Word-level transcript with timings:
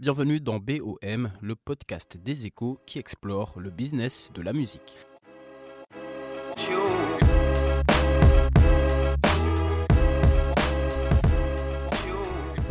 Bienvenue 0.00 0.40
dans 0.40 0.58
BOM, 0.58 1.30
le 1.42 1.54
podcast 1.54 2.16
des 2.16 2.46
échos 2.46 2.80
qui 2.86 2.98
explore 2.98 3.60
le 3.60 3.68
business 3.68 4.30
de 4.32 4.40
la 4.40 4.54
musique. 4.54 4.96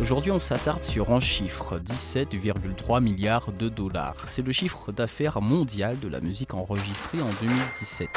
Aujourd'hui, 0.00 0.32
on 0.32 0.40
s'attarde 0.40 0.82
sur 0.82 1.12
un 1.12 1.20
chiffre, 1.20 1.78
17,3 1.78 3.00
milliards 3.00 3.52
de 3.52 3.68
dollars. 3.68 4.24
C'est 4.26 4.44
le 4.44 4.50
chiffre 4.50 4.90
d'affaires 4.90 5.40
mondial 5.40 6.00
de 6.00 6.08
la 6.08 6.20
musique 6.20 6.54
enregistrée 6.54 7.22
en 7.22 7.30
2017. 7.40 8.08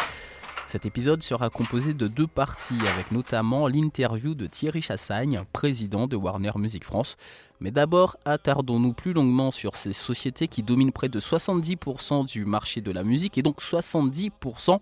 Cet 0.74 0.88
épisode 0.88 1.22
sera 1.22 1.52
composé 1.52 1.94
de 1.94 2.08
deux 2.08 2.26
parties, 2.26 2.80
avec 2.96 3.12
notamment 3.12 3.68
l'interview 3.68 4.34
de 4.34 4.48
Thierry 4.48 4.82
Chassagne, 4.82 5.44
président 5.54 6.08
de 6.08 6.16
Warner 6.16 6.54
Music 6.56 6.84
France. 6.84 7.16
Mais 7.60 7.70
d'abord, 7.70 8.18
attardons-nous 8.26 8.94
plus 8.94 9.14
longuement 9.14 9.52
sur 9.52 9.76
ces 9.76 9.94
sociétés 9.94 10.48
qui 10.48 10.64
dominent 10.64 10.92
près 10.92 11.10
de 11.10 11.20
70% 11.20 12.26
du 12.26 12.46
marché 12.46 12.82
de 12.82 12.92
la 12.92 13.04
musique 13.04 13.38
et 13.38 13.44
donc 13.44 13.62
70% 13.62 14.80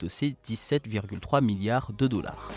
de 0.00 0.08
ces 0.08 0.34
17,3 0.48 1.44
milliards 1.44 1.92
de 1.92 2.06
dollars. 2.06 2.50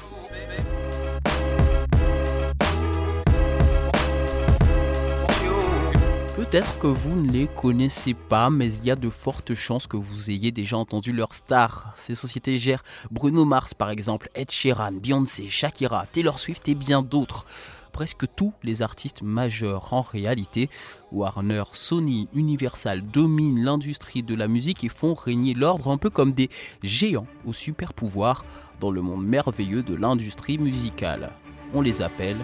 Peut-être 6.40 6.80
que 6.80 6.88
vous 6.88 7.18
ne 7.18 7.30
les 7.30 7.48
connaissez 7.48 8.14
pas, 8.14 8.50
mais 8.50 8.74
il 8.74 8.86
y 8.86 8.92
a 8.92 8.96
de 8.96 9.10
fortes 9.10 9.56
chances 9.56 9.88
que 9.88 9.98
vous 9.98 10.32
ayez 10.32 10.54
déjà 10.54 10.78
entendu 10.78 11.12
leurs 11.12 11.34
stars. 11.34 11.94
Ces 11.98 12.16
sociétés 12.16 12.58
gèrent 12.58 12.86
Bruno 13.12 13.44
Mars 13.44 13.74
par 13.74 13.90
exemple, 13.90 14.30
Ed 14.36 14.50
Sheeran, 14.50 14.94
Beyoncé, 14.94 15.48
Shakira, 15.48 16.06
Taylor 16.14 16.40
Swift 16.40 16.70
et 16.70 16.76
bien 16.76 17.02
d'autres. 17.02 17.46
Presque 17.92 18.24
tous 18.38 18.54
les 18.64 18.82
artistes 18.82 19.22
majeurs 19.22 19.92
en 19.92 20.02
réalité. 20.02 20.70
Warner, 21.12 21.64
Sony, 21.74 22.30
Universal 22.34 23.02
dominent 23.02 23.62
l'industrie 23.62 24.24
de 24.24 24.34
la 24.34 24.48
musique 24.48 24.86
et 24.86 24.90
font 24.90 25.16
régner 25.16 25.54
l'ordre 25.54 25.92
un 25.92 25.98
peu 25.98 26.10
comme 26.10 26.32
des 26.32 26.50
géants 26.84 27.28
au 27.46 27.52
super 27.52 27.94
pouvoir 27.94 28.46
dans 28.80 28.92
le 28.92 29.02
monde 29.02 29.26
merveilleux 29.26 29.84
de 29.84 29.94
l'industrie 29.94 30.58
musicale. 30.58 31.34
On 31.74 31.82
les 31.82 32.02
appelle 32.02 32.38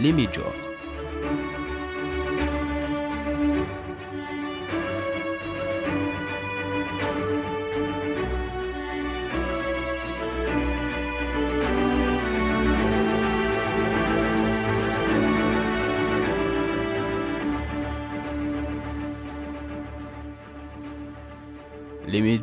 les 0.00 0.14
majors. 0.14 0.73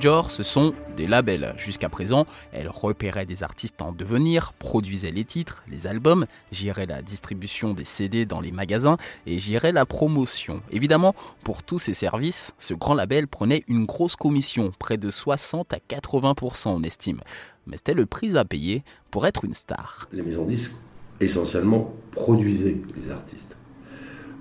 Ce 0.02 0.42
sont 0.42 0.74
des 0.98 1.06
labels. 1.06 1.53
Jusqu'à 1.58 1.88
présent, 1.88 2.25
elles 2.53 2.70
repéraient 2.70 3.28
des 3.28 3.44
artistes 3.44 3.84
en 3.84 3.92
devenir, 3.92 4.53
produisaient 4.53 5.12
les 5.12 5.25
titres, 5.25 5.64
les 5.70 5.86
albums, 5.86 6.25
géraient 6.52 6.88
la 6.88 7.03
distribution 7.03 7.75
des 7.75 7.86
CD 7.86 8.25
dans 8.25 8.42
les 8.42 8.52
magasins 8.52 8.98
et 9.28 9.38
géraient 9.38 9.72
la 9.72 9.86
promotion. 9.86 10.64
Évidemment, 10.72 11.14
pour 11.44 11.62
tous 11.62 11.78
ces 11.78 11.94
services, 11.94 12.53
ce 12.58 12.74
grand 12.74 12.96
label 12.96 13.28
prenait 13.28 13.64
une 13.68 13.86
grosse 13.86 14.16
commission, 14.16 14.72
près 14.80 14.98
de 14.98 15.12
60 15.12 15.72
à 15.74 15.78
80% 15.78 16.70
on 16.70 16.81
estime. 16.81 17.22
Mais 17.68 17.78
c'était 17.78 17.94
le 17.94 18.08
prix 18.08 18.36
à 18.38 18.44
payer 18.44 18.84
pour 19.12 19.28
être 19.28 19.46
une 19.46 19.54
star. 19.54 20.09
Les 20.12 20.24
maisons 20.24 20.46
disques, 20.46 20.74
essentiellement, 21.20 21.94
produisaient 22.12 22.81
les 22.96 23.12
artistes. 23.12 23.56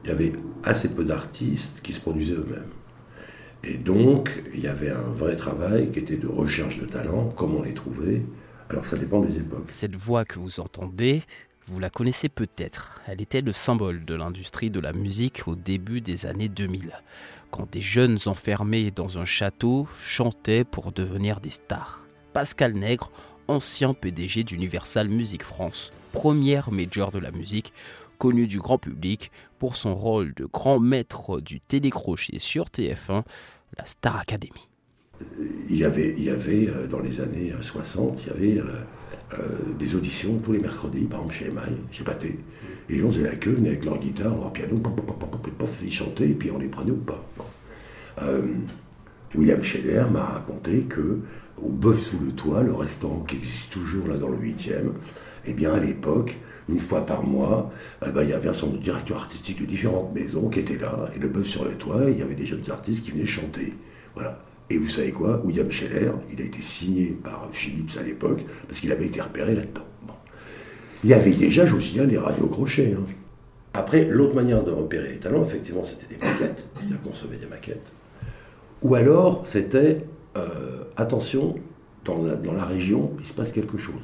Il 0.05 0.09
y 0.09 0.13
avait 0.13 0.33
assez 0.65 0.89
peu 0.89 1.05
d'artistes 1.05 1.83
qui 1.83 1.93
se 1.93 2.01
produisaient 2.01 2.33
eux-mêmes. 2.33 2.80
Et 3.63 3.75
donc, 3.75 4.43
il 4.55 4.61
y 4.61 4.69
avait 4.69 4.91
un 4.91 5.11
vrai 5.17 5.37
travail 5.37 5.91
qui 5.93 5.99
était 5.99 6.17
de 6.17 6.27
recherche 6.27 6.79
de 6.79 6.87
talent, 6.87 7.33
comment 7.37 7.63
les 7.63 7.75
trouver. 7.75 8.23
Alors, 8.71 8.87
ça 8.87 8.97
dépend 8.97 9.21
des 9.21 9.37
époques. 9.37 9.65
Cette 9.67 9.97
voix 9.97 10.25
que 10.25 10.39
vous 10.39 10.61
entendez, 10.61 11.23
vous 11.67 11.79
la 11.79 11.91
connaissez 11.91 12.29
peut-être. 12.29 13.01
Elle 13.07 13.21
était 13.21 13.43
le 13.43 13.53
symbole 13.53 14.05
de 14.05 14.15
l'industrie 14.15 14.71
de 14.71 14.81
la 14.81 14.93
musique 14.93 15.47
au 15.47 15.55
début 15.55 16.01
des 16.01 16.27
années 16.27 16.49
2000, 16.49 16.93
quand 17.51 17.71
des 17.71 17.83
jeunes 17.83 18.19
enfermés 18.27 18.91
dans 18.91 19.19
un 19.19 19.25
château 19.25 19.87
chantaient 20.03 20.65
pour 20.65 20.93
devenir 20.93 21.41
des 21.41 21.51
stars. 21.51 22.05
Pascal 22.33 22.73
Nègre, 22.73 23.13
ancien 23.47 23.95
PDG 23.95 24.45
d'Universal 24.45 25.09
Music 25.09 25.43
France, 25.43 25.93
première 26.13 26.73
major 26.73 27.13
de 27.13 27.19
la 27.19 27.31
musique, 27.31 27.73
connu 28.21 28.47
du 28.47 28.59
grand 28.59 28.77
public 28.77 29.33
pour 29.59 29.77
son 29.77 29.95
rôle 29.95 30.35
de 30.35 30.45
grand 30.45 30.79
maître 30.79 31.41
du 31.41 31.61
télécrochet 31.61 32.39
sur 32.39 32.67
TF1, 32.67 33.25
la 33.79 33.87
Star 33.87 34.19
Academy. 34.19 34.69
Il 35.69 35.77
y 35.77 35.85
avait, 35.85 36.15
il 36.17 36.25
y 36.25 36.31
avait 36.31 36.69
euh, 36.69 36.87
dans 36.87 37.01
les 37.01 37.21
années 37.21 37.53
60, 37.61 38.21
il 38.23 38.27
y 38.27 38.31
avait 38.31 38.61
euh, 38.61 38.65
euh, 39.39 39.59
des 39.79 39.95
auditions 39.95 40.39
tous 40.39 40.53
les 40.53 40.59
mercredis, 40.59 41.05
par 41.05 41.21
exemple 41.21 41.35
chez 41.35 41.47
Email, 41.47 41.77
chez 41.91 42.05
Pathé. 42.05 42.39
Les 42.89 42.99
gens 42.99 43.11
faisaient 43.11 43.23
la 43.23 43.37
queue, 43.37 43.53
venaient 43.53 43.71
avec 43.71 43.85
leur 43.85 43.99
guitare, 43.99 44.37
leur 44.37 44.53
piano, 44.53 44.77
pop, 44.77 44.95
pop, 44.95 45.51
pop, 45.59 45.69
ils 45.83 45.91
chantaient, 45.91 46.29
et 46.29 46.35
puis 46.35 46.51
on 46.51 46.59
les 46.59 46.69
prenait 46.69 46.91
ou 46.91 46.97
pas. 46.97 47.25
Euh, 48.23 48.43
William 49.35 49.63
Scheller 49.63 50.05
m'a 50.11 50.25
raconté 50.25 50.83
que 50.83 51.21
au 51.63 51.69
Bœuf 51.69 52.01
sous 52.01 52.19
le 52.19 52.33
toit, 52.33 52.63
le 52.63 52.75
restaurant 52.75 53.21
qui 53.21 53.37
existe 53.37 53.71
toujours 53.71 54.09
là 54.09 54.17
dans 54.17 54.29
le 54.29 54.39
8e, 54.39 54.93
eh 55.47 55.53
bien 55.53 55.73
à 55.73 55.81
l'époque, 55.81 56.37
une 56.69 56.81
fois 56.81 57.05
par 57.05 57.25
mois, 57.25 57.73
eh 58.07 58.11
ben, 58.11 58.23
il 58.23 58.31
y 58.31 58.33
avait 58.33 58.49
un 58.49 58.53
certain 58.53 58.69
nombre 58.69 58.79
de 58.79 58.85
directeurs 58.85 59.19
artistiques 59.19 59.61
de 59.61 59.67
différentes 59.67 60.15
maisons 60.15 60.49
qui 60.49 60.61
étaient 60.61 60.79
là, 60.79 61.07
et 61.15 61.19
le 61.19 61.29
bœuf 61.29 61.47
sur 61.47 61.65
le 61.65 61.75
toit, 61.75 62.03
il 62.09 62.19
y 62.19 62.23
avait 62.23 62.35
des 62.35 62.47
jeunes 62.47 62.65
artistes 62.71 63.05
qui 63.05 63.11
venaient 63.11 63.27
chanter. 63.27 63.75
Voilà. 64.15 64.43
Et 64.71 64.79
vous 64.79 64.89
savez 64.89 65.11
quoi? 65.11 65.41
William 65.45 65.71
Scheller, 65.71 66.13
il 66.33 66.41
a 66.41 66.45
été 66.45 66.63
signé 66.63 67.07
par 67.07 67.49
Philips 67.51 67.97
à 67.99 68.03
l'époque, 68.03 68.45
parce 68.69 68.81
qu'il 68.81 68.93
avait 68.93 69.07
été 69.07 69.21
repéré 69.21 69.55
là-dedans. 69.55 69.85
Il 71.03 71.11
y 71.11 71.15
avait 71.15 71.33
déjà, 71.33 71.67
je 71.67 71.75
vous 71.75 71.81
signale, 71.81 72.09
les 72.09 72.19
radios 72.19 72.47
crochets. 72.47 72.95
Hein. 72.97 73.05
Après, 73.73 74.05
l'autre 74.05 74.35
manière 74.35 74.63
de 74.63 74.71
repérer 74.71 75.11
les 75.11 75.19
talents, 75.19 75.43
effectivement, 75.43 75.85
c'était 75.85 76.15
des 76.15 76.25
maquettes, 76.25 76.67
c'est-à-dire 76.75 77.39
des 77.41 77.47
maquettes. 77.47 77.93
Ou 78.83 78.95
alors, 78.95 79.47
c'était, 79.47 80.05
euh, 80.37 80.85
attention, 80.97 81.57
dans 82.05 82.23
la, 82.23 82.37
dans 82.37 82.53
la 82.53 82.65
région, 82.65 83.13
il 83.19 83.27
se 83.27 83.33
passe 83.33 83.53
quelque 83.53 83.79
chose. 83.79 84.03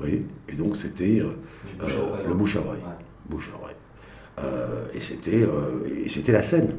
Oui, 0.00 0.24
et 0.48 0.54
donc 0.54 0.76
c'était 0.76 1.20
euh, 1.20 1.32
euh, 1.82 2.26
le 2.26 2.34
bouche 2.34 2.56
à 2.56 2.60
oreille. 2.60 2.80
Bouche 3.28 3.50
à 3.54 3.62
oreille. 3.62 3.76
Euh, 4.38 4.86
et 4.94 5.00
c'était 5.00 5.46
et 6.04 6.08
c'était 6.08 6.32
la 6.32 6.42
scène. 6.42 6.76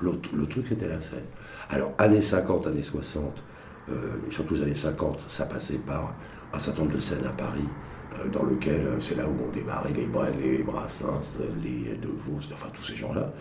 Le, 0.00 0.12
le 0.36 0.46
truc 0.46 0.66
c'était 0.68 0.88
la 0.88 1.00
scène. 1.00 1.24
Alors 1.68 1.92
années 1.98 2.22
50, 2.22 2.66
années 2.66 2.82
60, 2.82 3.42
surtout 4.30 4.54
les 4.54 4.62
années 4.62 4.74
50, 4.74 5.18
ça 5.28 5.46
passait 5.46 5.78
par 5.78 6.14
un 6.52 6.58
certain 6.58 6.82
nombre 6.82 6.94
de 6.94 7.00
scènes 7.00 7.24
à 7.24 7.30
Paris, 7.30 7.64
dans 8.32 8.42
lequel 8.42 8.86
c'est 9.00 9.16
là 9.16 9.24
où 9.26 9.34
on 9.48 9.50
démarrait 9.50 9.92
les, 9.92 10.06
les 10.56 10.62
Brassens, 10.62 11.38
les 11.62 11.96
De 11.96 12.08
Vos, 12.08 12.38
enfin 12.52 12.68
tous 12.72 12.84
ces 12.84 12.96
gens-là. 12.96 13.32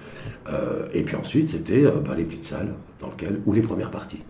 et 0.94 1.04
puis 1.04 1.16
ensuite 1.16 1.50
c'était 1.50 1.84
bah, 1.84 2.16
les 2.16 2.24
petites 2.24 2.46
salles 2.46 2.74
dans 3.00 3.10
lesquelles, 3.10 3.42
ou 3.46 3.54
les 3.54 3.62
premières 3.62 3.92
parties. 3.92 4.24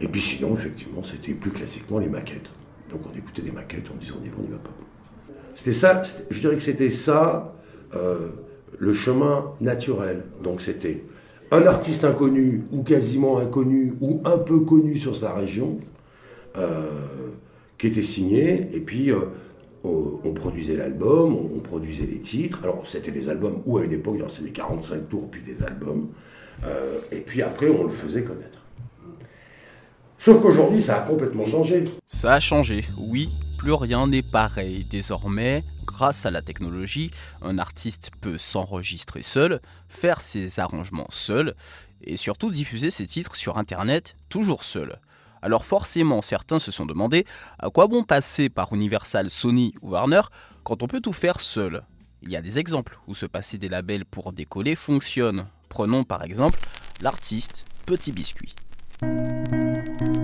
Et 0.00 0.08
puis 0.08 0.20
sinon, 0.20 0.54
effectivement, 0.54 1.02
c'était 1.02 1.34
plus 1.34 1.50
classiquement 1.50 1.98
les 1.98 2.08
maquettes. 2.08 2.50
Donc 2.92 3.00
on 3.12 3.18
écoutait 3.18 3.42
des 3.42 3.50
maquettes, 3.50 3.86
on 3.92 3.96
disait 3.96 4.12
on 4.20 4.24
y 4.24 4.28
va, 4.28 4.36
on 4.38 4.42
n'y 4.42 4.50
va 4.50 4.58
pas. 4.58 4.70
C'était 5.54 5.72
ça, 5.72 6.02
je 6.30 6.40
dirais 6.40 6.56
que 6.56 6.62
c'était 6.62 6.90
ça, 6.90 7.54
euh, 7.96 8.28
le 8.78 8.92
chemin 8.92 9.52
naturel. 9.60 10.24
Donc 10.42 10.60
c'était 10.60 11.02
un 11.50 11.66
artiste 11.66 12.04
inconnu, 12.04 12.64
ou 12.70 12.82
quasiment 12.82 13.38
inconnu, 13.38 13.94
ou 14.00 14.20
un 14.24 14.38
peu 14.38 14.60
connu 14.60 14.96
sur 14.96 15.16
sa 15.16 15.34
région, 15.34 15.78
euh, 16.56 16.90
qui 17.78 17.86
était 17.88 18.02
signé, 18.02 18.68
et 18.72 18.80
puis 18.80 19.10
euh, 19.10 19.20
on, 19.84 20.32
produisait 20.32 20.76
l'album, 20.76 21.34
on, 21.34 21.60
produisait 21.60 22.06
les 22.06 22.20
titres. 22.20 22.60
Alors 22.62 22.84
c'était 22.86 23.10
des 23.10 23.28
albums, 23.28 23.62
ou 23.66 23.78
à 23.78 23.84
une 23.84 23.92
époque, 23.92 24.18
c'était 24.30 24.44
des 24.44 24.52
45 24.52 25.08
tours, 25.08 25.30
puis 25.30 25.42
des 25.42 25.62
albums. 25.62 26.08
Et 27.10 27.18
puis 27.18 27.42
après, 27.42 27.68
on 27.68 27.82
le 27.82 27.90
faisait 27.90 28.22
connaître. 28.22 28.61
Sauf 30.24 30.40
qu'aujourd'hui, 30.40 30.82
ça 30.82 30.98
a 30.98 31.00
complètement 31.00 31.46
changé. 31.46 31.84
Ça 32.08 32.34
a 32.34 32.40
changé, 32.40 32.84
oui. 32.96 33.28
Plus 33.58 33.72
rien 33.72 34.06
n'est 34.06 34.22
pareil. 34.22 34.84
Désormais, 34.88 35.62
Grâce 35.84 36.26
à 36.26 36.30
la 36.30 36.42
technologie, 36.42 37.10
un 37.42 37.58
artiste 37.58 38.12
peut 38.20 38.38
s'enregistrer 38.38 39.22
seul, 39.22 39.60
faire 39.88 40.20
ses 40.20 40.60
arrangements 40.60 41.08
seul, 41.10 41.54
et 42.02 42.16
surtout 42.16 42.50
diffuser 42.50 42.90
ses 42.90 43.06
titres 43.06 43.36
sur 43.36 43.58
Internet 43.58 44.16
toujours 44.28 44.62
seul. 44.62 44.98
Alors 45.42 45.64
forcément, 45.64 46.22
certains 46.22 46.60
se 46.60 46.70
sont 46.70 46.86
demandé 46.86 47.26
à 47.58 47.70
quoi 47.70 47.88
bon 47.88 48.04
passer 48.04 48.48
par 48.48 48.72
Universal, 48.72 49.28
Sony 49.28 49.74
ou 49.82 49.90
Warner 49.90 50.22
quand 50.62 50.82
on 50.82 50.86
peut 50.86 51.00
tout 51.00 51.12
faire 51.12 51.40
seul. 51.40 51.82
Il 52.22 52.30
y 52.30 52.36
a 52.36 52.42
des 52.42 52.60
exemples 52.60 52.98
où 53.08 53.14
se 53.14 53.26
passer 53.26 53.58
des 53.58 53.68
labels 53.68 54.04
pour 54.04 54.32
décoller 54.32 54.76
fonctionne. 54.76 55.46
Prenons 55.68 56.04
par 56.04 56.22
exemple 56.22 56.60
l'artiste 57.00 57.66
Petit 57.86 58.12
Biscuit. 58.12 58.54
Música 59.02 60.21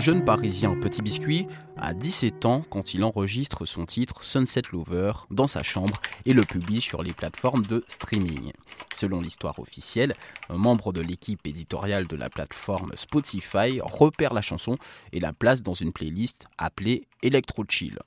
jeune 0.00 0.24
parisien 0.24 0.74
Petit 0.80 1.02
Biscuit 1.02 1.46
a 1.76 1.92
17 1.92 2.46
ans 2.46 2.64
quand 2.70 2.94
il 2.94 3.04
enregistre 3.04 3.66
son 3.66 3.84
titre 3.84 4.24
Sunset 4.24 4.62
Lover 4.72 5.12
dans 5.30 5.46
sa 5.46 5.62
chambre 5.62 6.00
et 6.24 6.32
le 6.32 6.44
publie 6.44 6.80
sur 6.80 7.02
les 7.02 7.12
plateformes 7.12 7.66
de 7.66 7.84
streaming. 7.86 8.52
Selon 8.94 9.20
l'histoire 9.20 9.58
officielle, 9.58 10.14
un 10.48 10.56
membre 10.56 10.94
de 10.94 11.02
l'équipe 11.02 11.46
éditoriale 11.46 12.06
de 12.06 12.16
la 12.16 12.30
plateforme 12.30 12.92
Spotify 12.94 13.80
repère 13.82 14.32
la 14.32 14.40
chanson 14.40 14.78
et 15.12 15.20
la 15.20 15.34
place 15.34 15.62
dans 15.62 15.74
une 15.74 15.92
playlist 15.92 16.46
appelée 16.56 17.06
Electro 17.22 17.64
Chill. 17.68 17.98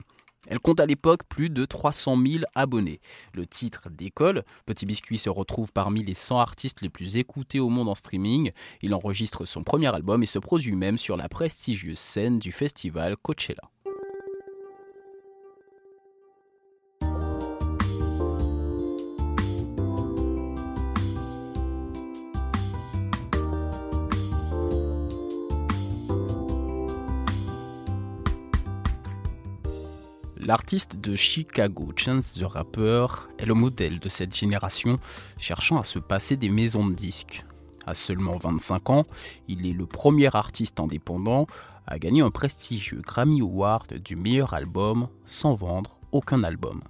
Elle 0.48 0.60
compte 0.60 0.80
à 0.80 0.86
l'époque 0.86 1.22
plus 1.30 1.50
de 1.50 1.66
300 1.66 2.18
000 2.26 2.44
abonnés. 2.56 3.00
Le 3.34 3.46
titre 3.46 3.90
décolle. 3.90 4.44
Petit 4.66 4.86
Biscuit 4.86 5.18
se 5.18 5.30
retrouve 5.30 5.72
parmi 5.72 6.04
les 6.04 6.14
100 6.14 6.40
artistes 6.40 6.82
les 6.82 6.90
plus 6.90 7.18
écoutés 7.18 7.60
au 7.60 7.70
monde 7.70 7.90
en 7.90 7.96
streaming. 7.96 8.52
Il 8.82 8.94
enregistre 8.94 9.46
son 9.46 9.64
premier 9.64 9.94
album 9.94 10.24
et 10.24 10.28
se 10.28 10.40
produit 10.40 10.76
même 10.76 10.98
sur 10.98 11.18
la 11.18 11.30
prestigieuse 11.30 12.00
scène 12.00 12.40
du 12.40 12.52
festival 12.52 13.16
Coachella. 13.18 13.70
L'artiste 30.46 31.00
de 31.00 31.16
Chicago, 31.16 31.94
Chance 31.96 32.34
the 32.34 32.44
Rapper, 32.44 33.06
est 33.38 33.46
le 33.46 33.54
modèle 33.54 34.00
de 34.00 34.10
cette 34.10 34.36
génération 34.36 35.00
cherchant 35.38 35.80
à 35.80 35.86
se 35.86 36.00
passer 36.00 36.36
des 36.36 36.50
maisons 36.50 36.86
de 36.86 36.94
disques. 36.94 37.46
À 37.88 37.94
seulement 37.94 38.36
25 38.36 38.90
ans, 38.90 39.06
il 39.48 39.66
est 39.66 39.72
le 39.72 39.86
premier 39.86 40.36
artiste 40.36 40.82
indépendant 40.82 41.48
à 41.88 41.98
gagner 41.98 42.22
un 42.22 42.30
prestigieux 42.30 43.02
Grammy 43.02 43.40
Award 43.42 43.94
du 43.94 44.18
meilleur 44.18 44.54
album 44.54 45.08
sans 45.26 45.54
vendre 45.54 45.98
aucun 46.12 46.44
album. 46.44 46.82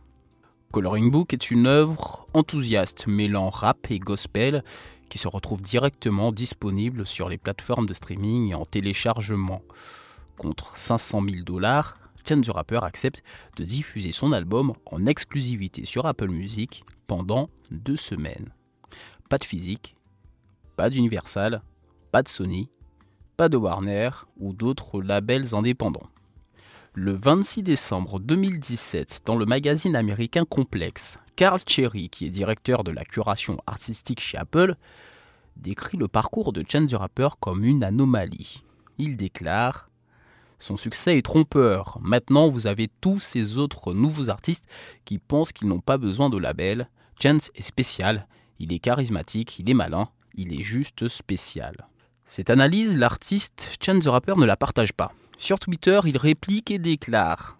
Coloring 0.72 1.12
Book 1.12 1.32
est 1.34 1.52
une 1.52 1.68
œuvre 1.68 2.26
enthousiaste 2.34 3.06
mêlant 3.06 3.52
rap 3.52 3.92
et 3.92 4.00
gospel 4.00 4.64
qui 5.10 5.20
se 5.20 5.28
retrouve 5.28 5.62
directement 5.62 6.32
disponible 6.32 7.06
sur 7.06 7.30
les 7.30 7.38
plateformes 7.38 7.86
de 7.86 7.94
streaming 7.94 8.50
et 8.50 8.56
en 8.56 8.66
téléchargement. 8.66 9.62
Contre 10.38 10.76
500 10.76 11.22
000 11.30 11.44
dollars, 11.44 12.00
Chance 12.28 12.46
the 12.46 12.52
Rapper 12.52 12.80
accepte 12.84 13.24
de 13.58 13.64
diffuser 13.64 14.12
son 14.12 14.32
album 14.32 14.74
en 14.86 15.06
exclusivité 15.06 15.86
sur 15.86 16.06
Apple 16.06 16.30
Music 16.30 16.84
pendant 17.08 17.50
deux 17.72 17.98
semaines. 17.98 18.54
Pas 19.30 19.38
de 19.38 19.44
physique, 19.44 19.96
pas 20.76 20.90
d'Universal, 20.90 21.62
pas 22.12 22.24
de 22.24 22.30
Sony, 22.30 22.70
pas 23.38 23.50
de 23.50 23.58
Warner 23.58 24.10
ou 24.38 24.54
d'autres 24.54 25.02
labels 25.02 25.56
indépendants. 25.56 26.10
Le 26.96 27.14
26 27.14 27.64
décembre 27.64 28.20
2017, 28.20 29.24
dans 29.26 29.36
le 29.36 29.48
magazine 29.48 29.96
américain 29.96 30.46
Complex, 30.46 31.18
Carl 31.36 31.60
Cherry, 31.66 32.10
qui 32.10 32.28
est 32.28 32.30
directeur 32.30 32.84
de 32.84 32.92
la 32.92 33.04
curation 33.04 33.58
artistique 33.66 34.20
chez 34.20 34.38
Apple, 34.38 34.76
décrit 35.58 35.98
le 35.98 36.08
parcours 36.08 36.54
de 36.54 36.64
Chance 36.68 36.92
the 36.92 36.94
Rapper 36.94 37.30
comme 37.40 37.64
une 37.64 37.84
anomalie. 37.84 38.64
Il 39.00 39.18
déclare 39.18 39.90
son 40.64 40.78
succès 40.78 41.18
est 41.18 41.24
trompeur. 41.24 41.98
Maintenant, 42.02 42.48
vous 42.48 42.68
avez 42.68 42.88
tous 43.02 43.20
ces 43.20 43.58
autres 43.58 43.94
nouveaux 43.94 44.30
artistes 44.30 44.64
qui 45.04 45.20
pensent 45.20 45.52
qu'ils 45.52 45.68
n'ont 45.68 45.82
pas 45.82 45.98
besoin 45.98 46.30
de 46.30 46.38
label. 46.38 46.90
Chance 47.22 47.52
est 47.56 47.64
spécial, 47.64 48.28
il 48.60 48.72
est 48.72 48.80
charismatique, 48.80 49.60
il 49.60 49.70
est 49.70 49.74
malin, 49.74 50.08
il 50.36 50.58
est 50.58 50.64
juste 50.64 51.10
spécial. 51.10 51.90
Cette 52.24 52.50
analyse, 52.50 52.98
l'artiste 52.98 53.78
Chance 53.84 54.06
the 54.06 54.08
Rapper 54.08 54.36
ne 54.38 54.46
la 54.46 54.56
partage 54.56 54.94
pas. 54.94 55.12
Sur 55.38 55.60
Twitter, 55.60 56.00
il 56.06 56.16
réplique 56.16 56.72
et 56.72 56.80
déclare 56.80 57.60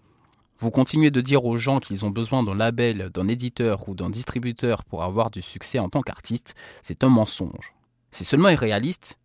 Vous 0.58 0.70
continuez 0.70 1.10
de 1.10 1.20
dire 1.20 1.44
aux 1.44 1.58
gens 1.58 1.80
qu'ils 1.80 2.06
ont 2.06 2.10
besoin 2.10 2.42
d'un 2.42 2.54
label, 2.54 3.10
d'un 3.12 3.28
éditeur 3.28 3.86
ou 3.86 3.94
d'un 3.94 4.08
distributeur 4.08 4.82
pour 4.82 5.02
avoir 5.02 5.30
du 5.30 5.42
succès 5.42 5.78
en 5.78 5.90
tant 5.90 6.00
qu'artiste, 6.00 6.54
c'est 6.80 7.04
un 7.04 7.10
mensonge. 7.10 7.74
C'est 8.10 8.24
seulement 8.24 8.48
irréaliste 8.48 9.18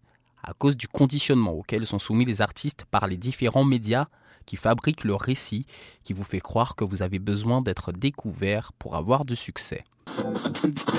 à 0.50 0.54
cause 0.54 0.76
du 0.76 0.88
conditionnement 0.88 1.52
auquel 1.52 1.86
sont 1.86 2.00
soumis 2.00 2.26
les 2.26 2.42
artistes 2.42 2.86
par 2.90 3.06
les 3.06 3.18
différents 3.18 3.66
médias 3.66 4.08
qui 4.48 4.58
fabriquent 4.58 5.04
le 5.04 5.14
récit 5.14 5.68
qui 6.04 6.14
vous 6.14 6.24
fait 6.24 6.40
croire 6.40 6.76
que 6.76 6.84
vous 6.84 7.04
avez 7.04 7.20
besoin 7.20 7.62
d'être 7.62 7.92
découvert 7.92 8.74
pour 8.74 8.96
avoir 8.96 9.26
du 9.26 9.36
succès. 9.36 9.84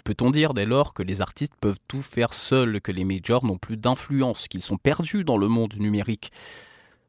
Peut-on 0.04 0.30
dire 0.30 0.54
dès 0.54 0.66
lors 0.66 0.94
que 0.94 1.02
les 1.02 1.20
artistes 1.20 1.54
peuvent 1.60 1.80
tout 1.88 2.00
faire 2.00 2.32
seuls, 2.32 2.80
que 2.80 2.92
les 2.92 3.04
majors 3.04 3.44
n'ont 3.44 3.58
plus 3.58 3.76
d'influence, 3.76 4.46
qu'ils 4.46 4.62
sont 4.62 4.76
perdus 4.76 5.24
dans 5.24 5.36
le 5.36 5.48
monde 5.48 5.74
numérique? 5.78 6.30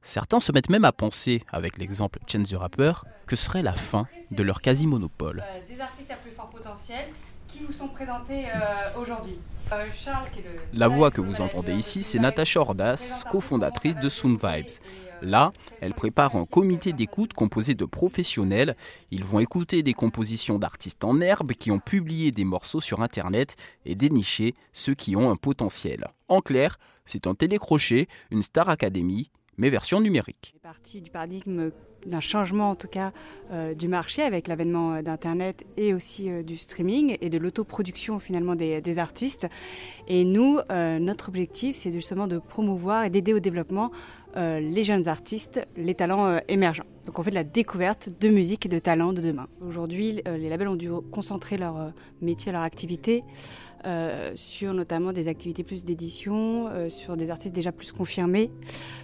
Certains 0.01 0.39
se 0.39 0.51
mettent 0.51 0.71
même 0.71 0.85
à 0.85 0.91
penser, 0.91 1.43
avec 1.51 1.77
l'exemple 1.77 2.17
Chance 2.27 2.49
the 2.49 2.55
Rapper, 2.55 2.93
que 3.27 3.35
serait 3.35 3.61
la 3.61 3.73
fin 3.73 4.07
de 4.31 4.41
leur 4.41 4.63
quasi-monopole. 4.63 5.43
Euh, 5.45 5.59
des 5.71 5.79
artistes 5.79 6.09
à 6.09 6.15
plus 6.15 6.31
fort 6.31 6.49
potentiel 6.49 7.09
qui 7.49 7.63
vous 7.63 7.71
sont 7.71 7.89
présentés 7.89 8.47
euh, 8.47 8.99
aujourd'hui. 8.99 9.37
La 10.73 10.87
voix 10.87 11.11
que 11.11 11.21
vous 11.21 11.41
entendez 11.41 11.73
ici, 11.73 12.03
c'est 12.03 12.19
Natasha 12.19 12.59
Ordas, 12.59 13.23
cofondatrice 13.31 13.95
de 13.95 14.09
Soon 14.09 14.35
Vibes. 14.35 14.81
Là, 15.21 15.53
elle 15.81 15.93
prépare 15.93 16.35
un 16.35 16.45
comité 16.45 16.93
d'écoute 16.93 17.33
composé 17.33 17.75
de 17.75 17.85
professionnels. 17.85 18.75
Ils 19.11 19.23
vont 19.23 19.39
écouter 19.39 19.83
des 19.83 19.93
compositions 19.93 20.57
d'artistes 20.57 21.03
en 21.03 21.21
herbe 21.21 21.53
qui 21.53 21.71
ont 21.71 21.79
publié 21.79 22.31
des 22.31 22.43
morceaux 22.43 22.81
sur 22.81 23.01
Internet 23.01 23.55
et 23.85 23.95
dénicher 23.95 24.55
ceux 24.73 24.95
qui 24.95 25.15
ont 25.15 25.29
un 25.29 25.35
potentiel. 25.35 26.07
En 26.27 26.41
clair, 26.41 26.79
c'est 27.05 27.27
un 27.27 27.35
télécrochet, 27.35 28.07
une 28.31 28.43
Star 28.43 28.67
Academy, 28.69 29.29
mais 29.57 29.69
version 29.69 30.01
numérique. 30.01 30.55
partie 30.61 31.01
du 31.01 31.11
paradigme 31.11 31.71
d'un 32.05 32.19
changement 32.19 32.71
en 32.71 32.75
tout 32.75 32.87
cas 32.87 33.11
euh, 33.51 33.73
du 33.73 33.87
marché 33.87 34.21
avec 34.21 34.47
l'avènement 34.47 34.95
euh, 34.95 35.01
d'Internet 35.01 35.63
et 35.77 35.93
aussi 35.93 36.29
euh, 36.29 36.43
du 36.43 36.57
streaming 36.57 37.17
et 37.21 37.29
de 37.29 37.37
l'autoproduction 37.37 38.19
finalement 38.19 38.55
des, 38.55 38.99
artistes. 38.99 39.47
Et 40.07 40.25
nous, 40.25 40.59
notre 40.69 41.29
objectif, 41.29 41.77
c'est 41.77 41.91
justement 41.91 42.27
de 42.27 42.39
promouvoir 42.39 43.05
et 43.05 43.09
d'aider 43.09 43.33
au 43.33 43.39
développement 43.39 43.91
les 44.35 44.83
jeunes 44.83 45.07
artistes, 45.07 45.65
les 45.77 45.95
talents 45.95 46.39
émergents. 46.49 46.85
Donc 47.05 47.17
on 47.19 47.23
fait 47.23 47.29
de 47.29 47.35
la 47.35 47.45
découverte 47.45 48.09
de 48.19 48.27
musique 48.27 48.65
et 48.65 48.69
de 48.69 48.79
talents 48.79 49.13
de 49.13 49.21
demain. 49.21 49.47
Aujourd'hui, 49.61 50.21
les 50.25 50.49
labels 50.49 50.67
ont 50.67 50.75
dû 50.75 50.89
concentrer 51.11 51.57
leur 51.57 51.93
métier, 52.21 52.51
leur 52.51 52.63
activité 52.63 53.23
euh, 53.85 54.31
sur 54.35 54.73
notamment 54.73 55.11
des 55.11 55.27
activités 55.27 55.63
plus 55.63 55.83
d'édition, 55.83 56.67
euh, 56.67 56.89
sur 56.89 57.17
des 57.17 57.31
artistes 57.31 57.55
déjà 57.55 57.71
plus 57.71 57.91
confirmés. 57.91 58.51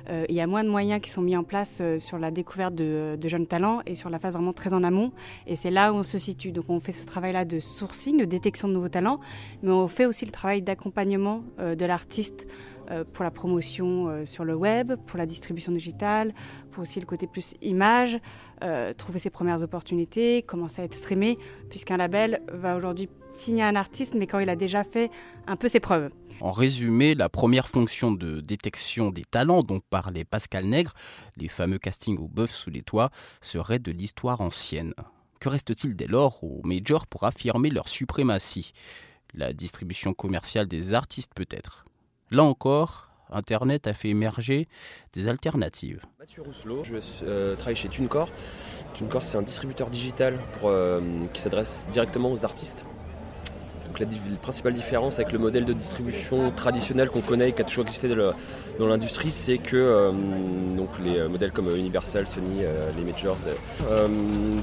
Euh, 0.10 0.26
il 0.30 0.36
y 0.36 0.42
a 0.42 0.48
moins 0.48 0.64
de 0.64 0.70
moyens 0.70 1.02
qui 1.02 1.10
sont 1.10 1.22
mis 1.22 1.36
en 1.36 1.44
place 1.44 1.82
sur 1.98 2.20
la 2.20 2.32
découverte 2.32 2.76
de, 2.76 3.18
de, 3.20 3.28
jeunes 3.28 3.48
talents 3.48 3.82
et 3.86 3.96
sur 3.96 4.10
la 4.10 4.20
phase 4.20 4.34
vraiment 4.34 4.54
très 4.54 4.74
en 4.74 4.84
amont. 4.84 5.12
Et 5.48 5.56
c'est 5.56 5.72
là 5.72 5.94
où 5.94 5.98
on 5.98 6.04
se 6.04 6.20
situe. 6.20 6.52
Donc 6.52 6.66
on 6.70 6.80
fait 6.80 6.92
ce 6.92 7.06
travail-là 7.06 7.46
de 7.46 7.60
sourcing, 7.60 8.18
de 8.18 8.26
détection 8.26 8.68
de 8.68 8.74
nouveaux 8.74 8.90
talents, 8.90 9.20
mais 9.64 9.72
on 9.72 9.88
fait 9.88 10.06
aussi 10.06 10.26
le 10.26 10.32
travail 10.32 10.62
d'accompagnement 10.62 11.44
de 11.60 11.86
l'artiste 11.86 12.48
pour 13.14 13.24
la 13.24 13.32
promotion 13.32 14.08
euh, 14.08 14.26
sur 14.26 14.44
le 14.44 14.56
web, 14.56 14.94
pour 15.06 15.18
la 15.18 15.26
distribution 15.26 15.72
digitale, 15.72 16.34
pour 16.72 16.84
aussi 16.84 17.00
le 17.00 17.06
côté 17.06 17.28
plus 17.28 17.56
image, 17.62 18.20
euh, 18.64 18.94
trouver 18.94 19.20
ses 19.20 19.30
premières 19.30 19.62
opportunités, 19.62 20.42
commencer 20.44 20.82
à 20.82 20.86
être 20.86 20.94
streamé, 20.94 21.38
puisqu'un 21.70 21.98
label 21.98 22.42
va 22.52 22.76
aujourd'hui 22.78 23.10
signer 23.30 23.64
un 23.64 23.76
artiste, 23.76 24.14
mais 24.16 24.28
quand 24.28 24.40
il 24.40 24.50
a 24.50 24.56
déjà 24.56 24.84
fait 24.84 25.12
un 25.48 25.56
peu 25.56 25.68
ses 25.68 25.80
preuves. 25.80 26.12
En 26.40 26.52
résumé, 26.52 27.16
la 27.16 27.30
première 27.30 27.68
fonction 27.68 28.12
de 28.12 28.42
détection 28.42 29.10
des 29.10 29.24
talents 29.24 29.64
dont 29.64 29.82
parlait 29.90 30.24
Pascal 30.24 30.66
Nègre, 30.66 30.94
les 31.36 31.48
fameux 31.48 31.80
castings 31.80 32.20
au 32.20 32.28
bœuf 32.28 32.52
sous 32.52 32.70
les 32.70 32.84
toits, 32.84 33.10
serait 33.42 33.80
de 33.80 33.92
l'histoire 33.92 34.42
ancienne. 34.42 34.94
Que 35.40 35.50
reste-t-il 35.50 35.96
dès 35.96 36.08
lors 36.08 36.44
aux 36.44 36.62
majors 36.64 37.08
pour 37.08 37.24
affirmer 37.24 37.70
leur 37.70 37.90
suprématie? 37.90 38.72
La 39.34 39.52
distribution 39.52 40.14
commerciale 40.14 40.68
des 40.68 40.94
artistes 40.94 41.34
peut-être? 41.36 41.86
Là 42.30 42.44
encore, 42.44 43.10
Internet 43.32 43.88
a 43.88 43.94
fait 43.94 44.10
émerger 44.10 44.68
des 45.14 45.28
alternatives. 45.28 46.02
Mathieu 46.20 46.42
Rousselot, 46.42 46.84
je 46.84 46.98
euh, 47.24 47.56
travaille 47.56 47.76
chez 47.76 47.88
TuneCore. 47.88 48.30
TuneCore, 48.94 49.24
c'est 49.24 49.38
un 49.38 49.42
distributeur 49.42 49.90
digital 49.90 50.38
euh, 50.64 51.02
qui 51.34 51.42
s'adresse 51.42 51.88
directement 51.92 52.32
aux 52.32 52.44
artistes. 52.44 52.84
La, 54.00 54.08
principale 54.42 54.74
différence 54.74 55.20
avec 55.20 55.32
le 55.32 55.40
modèle 55.40 55.66
de 55.66 55.74
distribution 55.74 56.52
traditionnel 56.52 57.10
qu'on 57.10 57.22
connaît 57.22 57.50
et 57.50 57.54
qui 57.54 57.62
a 57.62 57.66
toujours 57.66 57.86
existé 57.86 58.08
dans 58.80 58.88
l'industrie, 58.88 59.32
c'est 59.32 59.58
que 59.58 60.12
donc 60.76 60.90
les 61.04 61.28
modèles 61.28 61.52
comme 61.52 61.70
Universal, 61.76 62.28
Sony, 62.28 62.62
les 62.98 63.04
majors, 63.04 63.38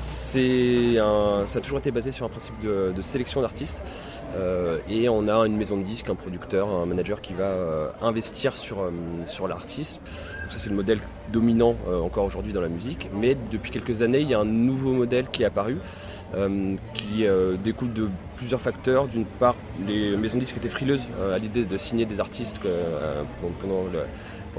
ça 0.01 1.59
a 1.59 1.61
toujours 1.61 1.79
été 1.79 1.91
basé 1.91 2.11
sur 2.11 2.27
un 2.27 2.29
principe 2.29 2.59
de, 2.61 2.93
de 2.95 3.03
sélection 3.03 3.43
d'artistes. 3.43 3.83
et 4.89 5.09
on 5.09 5.29
a 5.29 5.47
une 5.47 5.57
maison 5.57 5.77
de 5.77 5.85
disques, 5.85 6.09
un 6.11 6.15
producteur, 6.15 6.69
un 6.69 6.87
manager 6.87 7.21
qui 7.21 7.35
va 7.35 7.95
investir 8.01 8.57
sur, 8.57 8.91
sur 9.27 9.49
l'artiste. 9.49 10.01
C'est 10.59 10.71
le 10.71 10.77
modèle 10.77 11.01
dominant 11.33 11.75
encore 12.03 12.25
aujourd'hui 12.25 12.53
dans 12.53 12.61
la 12.61 12.69
musique. 12.69 13.09
Mais 13.15 13.37
depuis 13.51 13.71
quelques 13.71 14.03
années, 14.03 14.21
il 14.21 14.29
y 14.29 14.35
a 14.35 14.41
un 14.41 14.45
nouveau 14.45 14.93
modèle 14.93 15.27
qui 15.31 15.43
est 15.43 15.47
apparu 15.47 15.79
euh, 16.37 16.75
qui 16.95 17.27
euh, 17.27 17.57
découle 17.63 17.93
de 17.93 18.09
plusieurs 18.37 18.61
facteurs. 18.61 19.07
D'une 19.07 19.25
part, 19.25 19.55
les 19.87 20.17
maisons 20.17 20.37
de 20.37 20.41
disques 20.41 20.57
étaient 20.57 20.69
frileuses 20.69 21.05
euh, 21.21 21.37
à 21.37 21.39
l'idée 21.39 21.65
de 21.65 21.77
signer 21.77 22.07
des 22.07 22.19
artistes 22.19 22.59
pendant, 23.61 23.85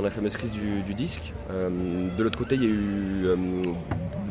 la 0.02 0.12
fameuse 0.12 0.38
crise 0.38 0.52
du, 0.52 0.94
disque. 0.94 1.34
de 1.50 2.24
l'autre 2.24 2.38
côté, 2.38 2.56
il 2.56 2.64
y 2.64 2.66
a 2.66 2.70
eu 2.70 3.28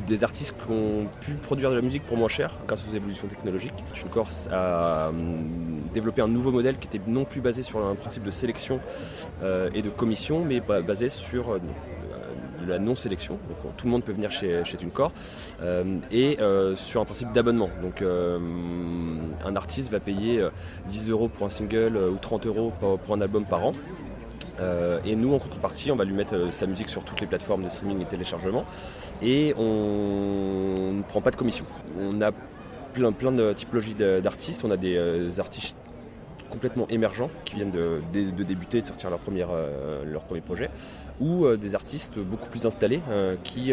des 0.06 0.25
artistes 0.25 0.54
qui 0.56 0.70
ont 0.70 1.08
pu 1.20 1.34
produire 1.34 1.70
de 1.70 1.76
la 1.76 1.82
musique 1.82 2.04
pour 2.04 2.16
moins 2.16 2.28
cher 2.28 2.52
grâce 2.66 2.84
aux 2.88 2.94
évolutions 2.94 3.28
technologiques. 3.28 3.75
TuneCore 3.92 4.28
a 4.50 5.11
développé 5.92 6.23
un 6.23 6.28
nouveau 6.28 6.52
modèle 6.52 6.78
qui 6.78 6.88
était 6.88 7.00
non 7.06 7.25
plus 7.25 7.40
basé 7.40 7.62
sur 7.62 7.84
un 7.84 7.94
principe 7.94 8.25
de 8.25 8.30
sélection 8.30 8.80
et 9.42 9.82
de 9.82 9.90
commission, 9.90 10.44
mais 10.44 10.61
basé 10.61 11.08
sur 11.08 11.58
de 12.64 12.70
la 12.70 12.78
non-sélection, 12.78 13.38
donc 13.49 13.76
tout 13.76 13.87
le 13.87 13.92
monde 13.92 14.04
peut 14.04 14.12
venir 14.12 14.30
chez, 14.30 14.64
chez 14.64 14.78
euh, 15.62 15.96
et 16.11 16.38
euh, 16.40 16.76
sur 16.76 17.00
un 17.00 17.04
principe 17.04 17.32
d'abonnement. 17.32 17.70
Donc 17.82 18.02
euh, 18.02 18.38
un 19.44 19.56
artiste 19.56 19.90
va 19.90 20.00
payer 20.00 20.46
10 20.87 21.11
euros 21.11 21.28
pour 21.28 21.46
un 21.46 21.49
single 21.49 21.96
ou 21.96 22.16
30 22.16 22.46
euros 22.46 22.73
pour 22.80 23.14
un 23.14 23.20
album 23.20 23.44
par 23.44 23.66
an. 23.66 23.73
Et 25.04 25.16
nous, 25.16 25.34
en 25.34 25.38
contrepartie, 25.38 25.90
on 25.90 25.96
va 25.96 26.04
lui 26.04 26.14
mettre 26.14 26.52
sa 26.52 26.66
musique 26.66 26.88
sur 26.88 27.04
toutes 27.04 27.20
les 27.20 27.26
plateformes 27.26 27.64
de 27.64 27.68
streaming 27.68 28.00
et 28.00 28.04
téléchargement. 28.06 28.64
Et 29.23 29.54
on 29.56 30.92
ne 30.92 31.02
prend 31.02 31.20
pas 31.20 31.30
de 31.30 31.37
commission. 31.37 31.64
On 31.99 32.20
a 32.20 32.30
plein, 32.92 33.32
de 33.32 33.52
typologies 33.52 33.94
d'artistes. 33.94 34.64
On 34.64 34.70
a 34.70 34.76
des 34.76 35.40
artistes 35.40 35.78
complètement 36.54 36.87
émergents 36.88 37.30
qui 37.44 37.56
viennent 37.56 37.73
de, 37.73 38.00
débuter, 38.12 38.80
de 38.80 38.87
sortir 38.87 39.11
leur, 39.11 39.20
euh, 39.28 40.04
leur 40.04 40.23
premier 40.23 40.40
projet, 40.40 40.70
ou 41.20 41.44
euh, 41.44 41.56
des 41.56 41.75
artistes 41.75 42.16
beaucoup 42.18 42.49
plus 42.49 42.64
installés 42.64 43.00
euh, 43.11 43.34
qui, 43.42 43.73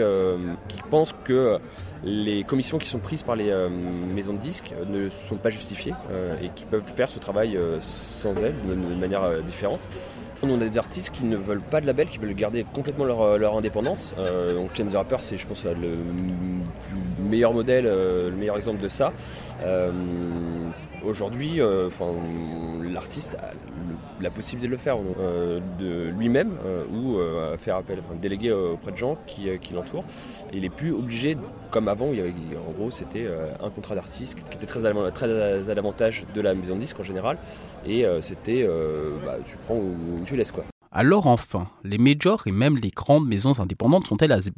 pensent 0.89 1.15
que 1.23 1.59
les 2.03 2.43
commissions 2.43 2.79
qui 2.79 2.87
sont 2.87 2.99
prises 2.99 3.21
par 3.21 3.35
les 3.35 3.53
maisons 4.13 4.33
de 4.33 4.39
disques 4.39 4.73
ne 4.89 5.09
sont 5.09 5.37
pas 5.37 5.51
justifiées 5.51 5.93
et 6.41 6.49
qui 6.49 6.65
peuvent 6.65 6.89
faire 6.95 7.09
ce 7.09 7.19
travail 7.19 7.57
sans 7.79 8.35
elles, 8.35 8.55
de 8.67 8.95
manière 8.95 9.41
différente. 9.43 9.87
On 10.43 10.55
a 10.55 10.57
des 10.57 10.79
artistes 10.79 11.11
qui 11.11 11.25
ne 11.25 11.37
veulent 11.37 11.61
pas 11.61 11.81
de 11.81 11.85
label, 11.85 12.07
qui 12.07 12.17
veulent 12.17 12.33
garder 12.33 12.65
complètement 12.73 13.05
leur, 13.05 13.21
euh, 13.21 13.57
indépendance. 13.57 14.15
Euh, 14.17 14.55
donc 14.55 14.75
Chance 14.75 14.91
the 14.91 14.95
Rapper, 14.95 15.17
c'est 15.19 15.37
je 15.37 15.45
pense 15.45 15.65
le 15.65 15.97
meilleur 17.29 17.53
modèle, 17.53 17.85
euh, 17.85 18.31
le 18.31 18.35
meilleur 18.35 18.57
exemple 18.57 18.81
de 18.81 18.87
ça. 18.87 19.13
Aujourd'hui, 21.03 21.59
l'artiste 22.91 23.35
a 23.35 23.51
la 24.21 24.29
possibilité 24.29 24.67
de 24.67 24.71
le 24.71 24.77
faire 24.77 24.97
de 25.79 26.09
lui-même 26.09 26.51
ou 26.93 27.17
faire 27.57 27.77
appel, 27.77 27.99
enfin, 27.99 28.15
déléguer 28.21 28.51
auprès 28.51 28.91
de 28.91 28.97
gens 28.97 29.17
qui, 29.25 29.49
l'entourent. 29.73 30.05
il 30.53 30.61
n'est 30.61 30.69
plus 30.69 30.91
obligé, 30.91 31.37
comme 31.71 31.87
avant, 31.87 32.09
en 32.09 32.71
gros 32.71 32.91
c'était 32.91 33.27
un 33.61 33.69
contrat 33.69 33.95
d'artiste 33.95 34.35
qui 34.35 34.57
était 34.57 34.67
très 34.67 34.85
à, 34.85 35.11
très 35.11 35.69
à 35.69 35.73
l'avantage 35.73 36.25
de 36.33 36.41
la 36.41 36.53
maison 36.53 36.75
de 36.75 36.81
disque 36.81 36.99
en 36.99 37.03
général. 37.03 37.37
Et 37.85 38.05
c'était, 38.21 38.67
bah, 39.25 39.37
tu 39.45 39.57
prends 39.57 39.77
ou 39.77 40.21
tu 40.25 40.35
laisses 40.35 40.51
quoi. 40.51 40.65
Alors 40.93 41.27
enfin, 41.27 41.67
les 41.85 41.97
majors 41.97 42.47
et 42.47 42.51
même 42.51 42.75
les 42.75 42.89
grandes 42.89 43.25
maisons 43.25 43.57
indépendantes 43.59 44.07
sont-elles 44.07 44.33
has 44.33 44.49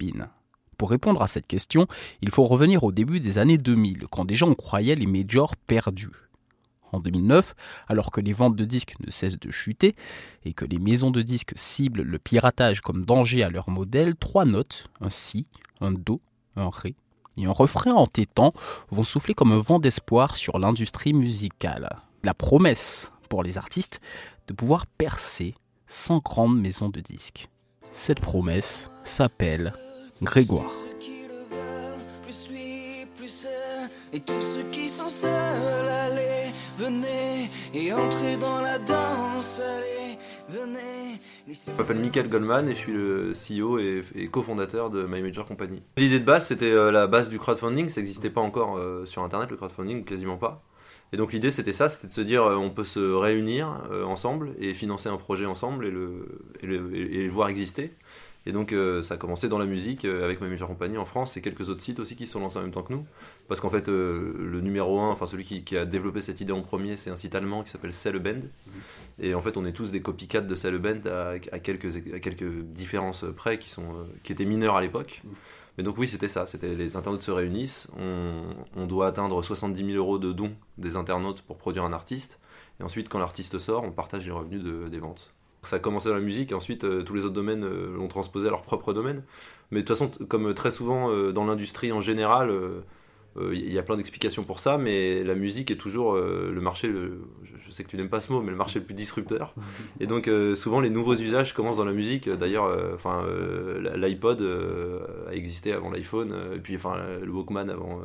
Pour 0.77 0.89
répondre 0.89 1.21
à 1.21 1.27
cette 1.27 1.45
question, 1.45 1.85
il 2.23 2.31
faut 2.31 2.45
revenir 2.45 2.83
au 2.83 2.91
début 2.91 3.19
des 3.19 3.37
années 3.37 3.59
2000, 3.59 4.07
quand 4.09 4.25
déjà 4.25 4.47
on 4.47 4.55
croyait 4.55 4.95
les 4.95 5.05
majors 5.05 5.55
perdus. 5.55 6.22
En 6.93 6.99
2009, 6.99 7.55
alors 7.87 8.11
que 8.11 8.21
les 8.21 8.33
ventes 8.33 8.55
de 8.55 8.65
disques 8.65 8.95
ne 9.05 9.11
cessent 9.11 9.39
de 9.39 9.51
chuter 9.51 9.95
et 10.45 10.53
que 10.53 10.63
les 10.63 10.79
maisons 10.79 11.11
de 11.11 11.21
disques 11.21 11.53
ciblent 11.55 12.03
le 12.03 12.19
piratage 12.19 12.81
comme 12.81 13.03
danger 13.03 13.43
à 13.43 13.49
leur 13.49 13.69
modèle, 13.69 14.15
trois 14.15 14.45
notes, 14.45 14.87
un 15.01 15.09
si, 15.09 15.47
un 15.81 15.91
do, 15.91 16.21
un 16.55 16.69
ré 16.69 16.95
et 17.37 17.45
un 17.45 17.51
refrain 17.51 17.93
entêtant 17.93 18.53
vont 18.89 19.03
souffler 19.03 19.33
comme 19.33 19.51
un 19.51 19.59
vent 19.59 19.79
d'espoir 19.79 20.35
sur 20.35 20.59
l'industrie 20.59 21.13
musicale. 21.13 21.97
La 22.23 22.33
promesse 22.33 23.11
pour 23.29 23.43
les 23.43 23.57
artistes 23.57 23.99
de 24.47 24.53
pouvoir 24.53 24.85
percer 24.85 25.55
sans 25.87 26.19
grande 26.19 26.59
maison 26.59 26.89
de 26.89 26.99
disques. 26.99 27.49
Cette 27.91 28.19
promesse 28.19 28.89
s'appelle 29.03 29.73
Grégoire. 30.21 30.71
Venez 36.77 37.49
et 37.73 37.93
entrez 37.93 38.37
dans 38.37 38.61
la 38.61 38.79
danse, 38.79 39.59
allez, 39.59 40.17
venez. 40.49 41.19
Je 41.47 41.71
m'appelle 41.77 41.99
Michael 41.99 42.29
Goldman 42.29 42.69
et 42.69 42.73
je 42.73 42.77
suis 42.77 42.93
le 42.93 43.33
CEO 43.33 43.79
et, 43.79 44.27
cofondateur 44.31 44.89
de 44.89 45.03
My 45.03 45.21
Major 45.21 45.45
Company. 45.45 45.81
L'idée 45.97 46.19
de 46.19 46.25
base, 46.25 46.47
c'était 46.47 46.71
euh, 46.71 46.91
la 46.91 47.07
base 47.07 47.29
du 47.29 47.37
crowdfunding, 47.37 47.89
ça 47.89 48.01
n'existait 48.01 48.29
pas 48.29 48.41
encore 48.41 48.77
euh, 48.77 49.05
sur 49.05 49.23
Internet, 49.23 49.49
le 49.49 49.57
crowdfunding, 49.57 50.05
quasiment 50.05 50.37
pas. 50.37 50.63
Et 51.11 51.17
donc 51.17 51.31
l'idée 51.31 51.51
c'était 51.51 51.73
ça, 51.73 51.89
c'était 51.89 52.07
de 52.07 52.11
se 52.11 52.21
dire 52.21 52.43
euh, 52.43 52.55
on 52.55 52.71
peut 52.71 52.85
se 52.85 52.99
réunir 52.99 53.67
ensemble 54.05 54.55
et 54.59 54.73
financer 54.73 55.09
un 55.09 55.17
projet 55.17 55.45
ensemble 55.45 55.85
et 55.85 55.91
le, 55.91 56.25
et 56.61 56.65
le, 56.65 57.29
voir 57.29 57.49
exister. 57.49 57.93
Et 58.45 58.51
donc 58.51 58.73
euh, 58.73 59.03
ça 59.03 59.13
a 59.13 59.17
commencé 59.17 59.47
dans 59.47 59.57
la 59.57 59.65
musique 59.65 60.03
avec 60.03 60.41
ma 60.41 60.47
Major 60.47 60.67
Compagnie 60.67 60.97
en 60.97 61.05
France 61.05 61.37
et 61.37 61.41
quelques 61.41 61.69
autres 61.69 61.81
sites 61.81 61.99
aussi 61.99 62.15
qui 62.15 62.27
sont 62.27 62.39
lancés 62.39 62.59
en 62.59 62.61
même 62.61 62.71
temps 62.71 62.83
que 62.83 62.91
nous. 62.91 63.05
Parce 63.47 63.61
qu'en 63.61 63.69
fait 63.69 63.87
le 63.87 64.59
numéro 64.61 64.99
un, 64.99 65.11
enfin 65.11 65.27
celui 65.27 65.45
qui, 65.45 65.77
a 65.77 65.85
développé 65.85 66.21
cette 66.21 66.41
idée 66.41 66.51
en 66.51 66.61
premier, 66.61 66.97
c'est 66.97 67.09
un 67.09 67.17
site 67.17 67.35
allemand 67.35 67.63
qui 67.63 67.69
s'appelle 67.69 67.93
Celleband. 67.93 68.41
Et 69.19 69.33
en 69.33 69.41
fait 69.41 69.55
on 69.55 69.65
est 69.65 69.71
tous 69.71 69.91
des 69.91 70.01
copycats 70.01 70.41
de 70.41 70.55
Celleband 70.55 71.05
à, 71.05 71.35
à, 71.51 71.59
quelques, 71.59 72.13
à 72.13 72.19
quelques 72.19 72.63
différences 72.63 73.25
près 73.35 73.57
qui, 73.57 73.69
sont, 73.69 74.05
qui 74.23 74.33
étaient 74.33 74.45
mineurs 74.45 74.75
à 74.75 74.81
l'époque. 74.81 75.21
Mais 75.77 75.83
donc 75.83 75.97
oui, 75.97 76.07
c'était 76.07 76.27
ça, 76.27 76.45
c'était 76.45 76.75
les 76.75 76.95
internautes 76.95 77.23
se 77.23 77.31
réunissent, 77.31 77.87
on, 77.97 78.85
doit 78.85 79.07
atteindre 79.07 79.41
70 79.41 79.83
000 79.83 79.97
euros 79.97 80.19
de 80.19 80.31
dons 80.31 80.53
des 80.77 80.97
internautes 80.97 81.41
pour 81.41 81.57
produire 81.57 81.83
un 81.83 81.93
artiste, 81.93 82.39
et 82.79 82.83
ensuite 82.83 83.09
quand 83.09 83.17
l'artiste 83.17 83.57
sort, 83.57 83.83
on 83.83 83.91
partage 83.91 84.25
les 84.25 84.31
revenus 84.31 84.61
des 84.63 84.99
ventes. 84.99 85.33
Ça 85.63 85.77
a 85.77 85.79
commencé 85.79 86.09
dans 86.09 86.15
la 86.15 86.21
musique, 86.21 86.51
et 86.51 86.55
ensuite 86.55 86.83
euh, 86.83 87.03
tous 87.03 87.13
les 87.13 87.23
autres 87.23 87.33
domaines 87.33 87.63
euh, 87.63 87.95
l'ont 87.95 88.09
transposé 88.09 88.47
à 88.47 88.49
leur 88.51 88.63
propre 88.63 88.93
domaine. 88.93 89.23
Mais 89.71 89.81
de 89.81 89.85
toute 89.85 89.97
façon, 89.97 90.11
comme 90.27 90.53
très 90.53 90.71
souvent 90.71 91.09
euh, 91.09 91.31
dans 91.31 91.45
l'industrie 91.45 91.91
en 91.91 92.01
général, 92.01 92.51
il 93.51 93.73
y 93.73 93.79
a 93.79 93.81
plein 93.81 93.97
d'explications 93.97 94.43
pour 94.43 94.59
ça, 94.59 94.77
mais 94.77 95.23
la 95.23 95.33
musique 95.33 95.71
est 95.71 95.75
toujours 95.75 96.13
le 96.15 96.61
marché, 96.61 96.87
je, 96.91 97.71
sais 97.71 97.83
que 97.83 97.89
tu 97.89 97.97
n'aimes 97.97 98.09
pas 98.09 98.21
ce 98.21 98.31
mot, 98.31 98.41
mais 98.41 98.51
le 98.51 98.57
marché 98.57 98.77
le 98.77 98.85
plus 98.85 98.93
disrupteur. 98.93 99.55
Et 99.99 100.05
donc 100.05 100.29
souvent 100.53 100.79
les 100.79 100.91
nouveaux 100.91 101.15
usages 101.15 101.55
commencent 101.55 101.77
dans 101.77 101.85
la 101.85 101.93
musique. 101.93 102.29
D'ailleurs, 102.29 102.93
enfin 102.93 103.25
l'iPod 103.95 104.39
a 105.27 105.33
existé 105.33 105.73
avant 105.73 105.89
l'iPhone, 105.89 106.35
et 106.55 106.59
puis 106.59 106.77
le 106.77 107.31
Walkman 107.31 107.69
avant. 107.69 108.01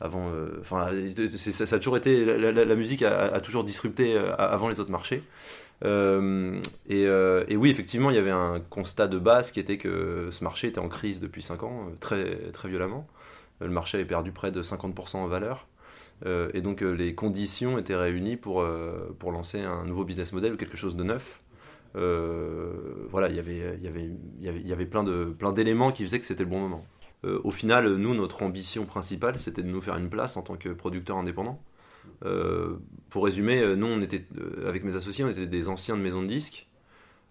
avant, 0.00 0.30
enfin, 0.62 0.88
ça, 1.36 1.76
a 1.76 1.78
toujours 1.78 1.98
été 1.98 2.24
la, 2.24 2.74
musique 2.74 3.02
a, 3.02 3.38
toujours 3.42 3.64
disrupté 3.64 4.16
avant 4.16 4.70
les 4.70 4.80
autres 4.80 4.90
marchés. 4.90 5.22
Et, 5.84 7.02
et, 7.02 7.56
oui, 7.56 7.70
effectivement, 7.70 8.10
il 8.10 8.16
y 8.16 8.18
avait 8.18 8.30
un 8.30 8.60
constat 8.70 9.08
de 9.08 9.18
base 9.18 9.50
qui 9.50 9.60
était 9.60 9.78
que 9.78 10.28
ce 10.30 10.44
marché 10.44 10.68
était 10.68 10.78
en 10.78 10.88
crise 10.88 11.20
depuis 11.20 11.42
5 11.42 11.62
ans, 11.62 11.88
très, 12.00 12.36
très 12.52 12.68
violemment 12.68 13.06
le 13.64 13.70
marché 13.70 13.98
avait 13.98 14.06
perdu 14.06 14.32
près 14.32 14.50
de 14.50 14.62
50% 14.62 15.16
en 15.16 15.26
valeur. 15.26 15.66
Euh, 16.24 16.50
et 16.54 16.60
donc 16.60 16.82
euh, 16.82 16.92
les 16.92 17.14
conditions 17.14 17.78
étaient 17.78 17.96
réunies 17.96 18.36
pour, 18.36 18.60
euh, 18.60 19.14
pour 19.18 19.32
lancer 19.32 19.60
un 19.60 19.84
nouveau 19.84 20.04
business 20.04 20.32
model 20.32 20.56
quelque 20.56 20.76
chose 20.76 20.94
de 20.96 21.02
neuf. 21.02 21.40
voilà, 21.94 23.28
y 23.28 23.32
il 23.32 23.36
y, 23.36 23.88
avait, 23.88 24.10
y 24.40 24.72
avait 24.72 24.86
plein, 24.86 25.02
de, 25.02 25.24
plein 25.36 25.52
d'éléments 25.52 25.92
qui 25.92 26.04
faisaient 26.04 26.20
que 26.20 26.26
c'était 26.26 26.44
le 26.44 26.50
bon 26.50 26.60
moment. 26.60 26.82
au 27.24 27.50
final, 27.50 27.96
nous, 27.96 28.14
notre 28.14 28.42
ambition 28.42 28.86
principale, 28.86 29.38
c'était 29.38 29.62
de 29.62 29.68
nous 29.68 29.80
faire 29.80 29.96
une 29.96 30.08
place 30.08 30.36
en 30.36 30.42
tant 30.42 30.56
que 30.56 30.70
producteur 30.70 31.16
indépendant. 31.18 31.60
Pour 33.10 33.24
résumer, 33.24 33.74
nous, 33.76 33.86
on 33.86 34.00
était, 34.00 34.24
avec 34.66 34.84
mes 34.84 34.96
associés, 34.96 35.24
on 35.24 35.28
était 35.28 35.46
des 35.46 35.68
anciens 35.68 35.96
de 35.96 36.02
maisons 36.02 36.22
de 36.22 36.28
disques. 36.28 36.68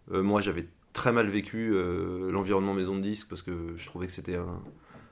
moi, 0.10 0.42
j'avais 0.42 0.68
très 0.94 1.12
mal 1.12 1.30
vécu 1.30 1.74
l'environnement 2.30 2.74
maison 2.74 2.96
de 2.96 3.02
disques 3.02 3.28
parce 3.30 3.42
que 3.42 3.74
je 3.78 3.86
trouvais 3.86 4.08
que 4.08 4.12
c'était 4.12 4.36
un, 4.36 4.62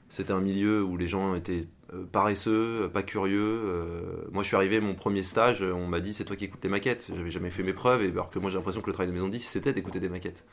c'était 0.09 0.33
un 0.33 0.41
milieu 0.41 0.83
où 0.83 0.97
les 0.97 1.07
gens 1.07 1.35
étaient 1.35 1.67
euh, 1.93 2.03
paresseux, 2.11 2.83
euh, 2.83 2.87
pas 2.87 3.03
curieux. 3.03 3.39
Euh, 3.41 4.01
moi, 4.31 4.43
je 4.43 4.47
suis 4.47 4.55
arrivé, 4.55 4.79
mon 4.79 4.95
premier 4.95 5.23
stage, 5.23 5.61
on 5.61 5.87
m'a 5.87 5.99
dit 5.99 6.13
c'est 6.13 6.25
toi 6.25 6.35
qui 6.35 6.45
écoutes 6.45 6.63
les 6.63 6.69
maquettes. 6.69 7.09
J'avais 7.15 7.31
jamais 7.31 7.51
fait 7.51 7.63
mes 7.63 7.73
preuves, 7.73 8.03
et 8.03 8.09
alors 8.09 8.29
que 8.29 8.39
moi 8.39 8.49
j'ai 8.49 8.57
l'impression 8.57 8.81
que 8.81 8.87
le 8.87 8.93
travail 8.93 9.09
de 9.09 9.13
maison 9.13 9.29
10 9.29 9.39
c'était 9.39 9.73
d'écouter 9.73 9.99
des 9.99 10.09
maquettes. 10.09 10.45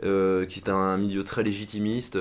qui 0.00 0.58
était 0.58 0.70
un 0.70 0.96
milieu 0.96 1.24
très 1.24 1.42
légitimiste 1.42 2.18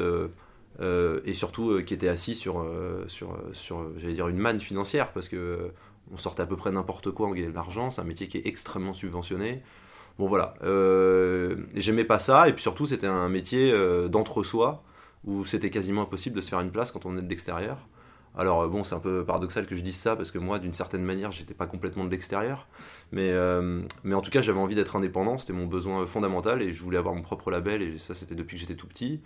et 0.82 1.34
surtout 1.34 1.82
qui 1.84 1.94
était 1.94 2.08
assis 2.08 2.36
sur, 2.36 2.66
sur, 3.08 3.38
sur 3.54 3.88
j'allais 3.98 4.14
dire, 4.14 4.28
une 4.28 4.38
manne 4.38 4.60
financière 4.60 5.12
parce 5.14 5.28
que 5.28 5.72
On 6.12 6.18
sortait 6.18 6.44
à 6.44 6.46
peu 6.46 6.58
près 6.58 6.72
n'importe 6.72 7.12
quoi, 7.12 7.28
on 7.28 7.32
gagnait 7.32 7.48
de 7.48 7.56
l'argent. 7.56 7.92
C'est 7.92 8.02
un 8.02 8.06
métier 8.06 8.28
qui 8.28 8.38
est 8.38 8.48
extrêmement 8.48 8.94
subventionné. 8.94 9.62
Bon 10.20 10.28
voilà, 10.28 10.54
euh, 10.64 11.56
j'aimais 11.74 12.04
pas 12.04 12.20
ça, 12.20 12.48
et 12.48 12.54
puis 12.54 12.62
surtout 12.62 12.86
c'était 12.86 13.08
un 13.08 13.30
métier 13.30 13.72
euh, 13.72 14.08
d'entre-soi, 14.08 14.84
où 15.26 15.44
c'était 15.44 15.72
quasiment 15.72 16.04
impossible 16.04 16.36
de 16.36 16.42
se 16.42 16.50
faire 16.50 16.60
une 16.60 16.70
place 16.70 16.92
quand 16.92 17.08
on 17.08 17.18
est 17.18 17.22
de 17.24 17.28
l'extérieur. 17.28 17.78
Alors 18.38 18.62
euh, 18.62 18.68
bon, 18.68 18.84
c'est 18.84 18.94
un 18.94 19.00
peu 19.00 19.24
paradoxal 19.26 19.66
que 19.66 19.76
je 19.76 19.82
dise 19.82 19.96
ça, 19.96 20.16
parce 20.16 20.30
que 20.30 20.38
moi, 20.38 20.60
d'une 20.60 20.74
certaine 20.74 21.04
manière, 21.04 21.32
j'étais 21.32 21.56
pas 21.56 21.66
complètement 21.66 22.06
de 22.06 22.12
l'extérieur, 22.12 22.68
mais, 23.12 23.34
mais 24.04 24.14
en 24.14 24.22
tout 24.22 24.30
cas, 24.30 24.44
j'avais 24.44 24.60
envie 24.60 24.76
d'être 24.76 24.96
indépendant, 24.96 25.40
c'était 25.40 25.54
mon 25.54 25.66
besoin 25.66 26.06
fondamental, 26.06 26.62
et 26.62 26.74
je 26.74 26.84
voulais 26.84 27.00
avoir 27.00 27.16
mon 27.16 27.24
propre 27.24 27.50
label, 27.50 27.82
et 27.82 27.98
ça 27.98 28.14
c'était 28.14 28.36
depuis 28.36 28.58
que 28.58 28.62
j'étais 28.62 28.76
tout 28.76 28.88
petit. 28.88 29.20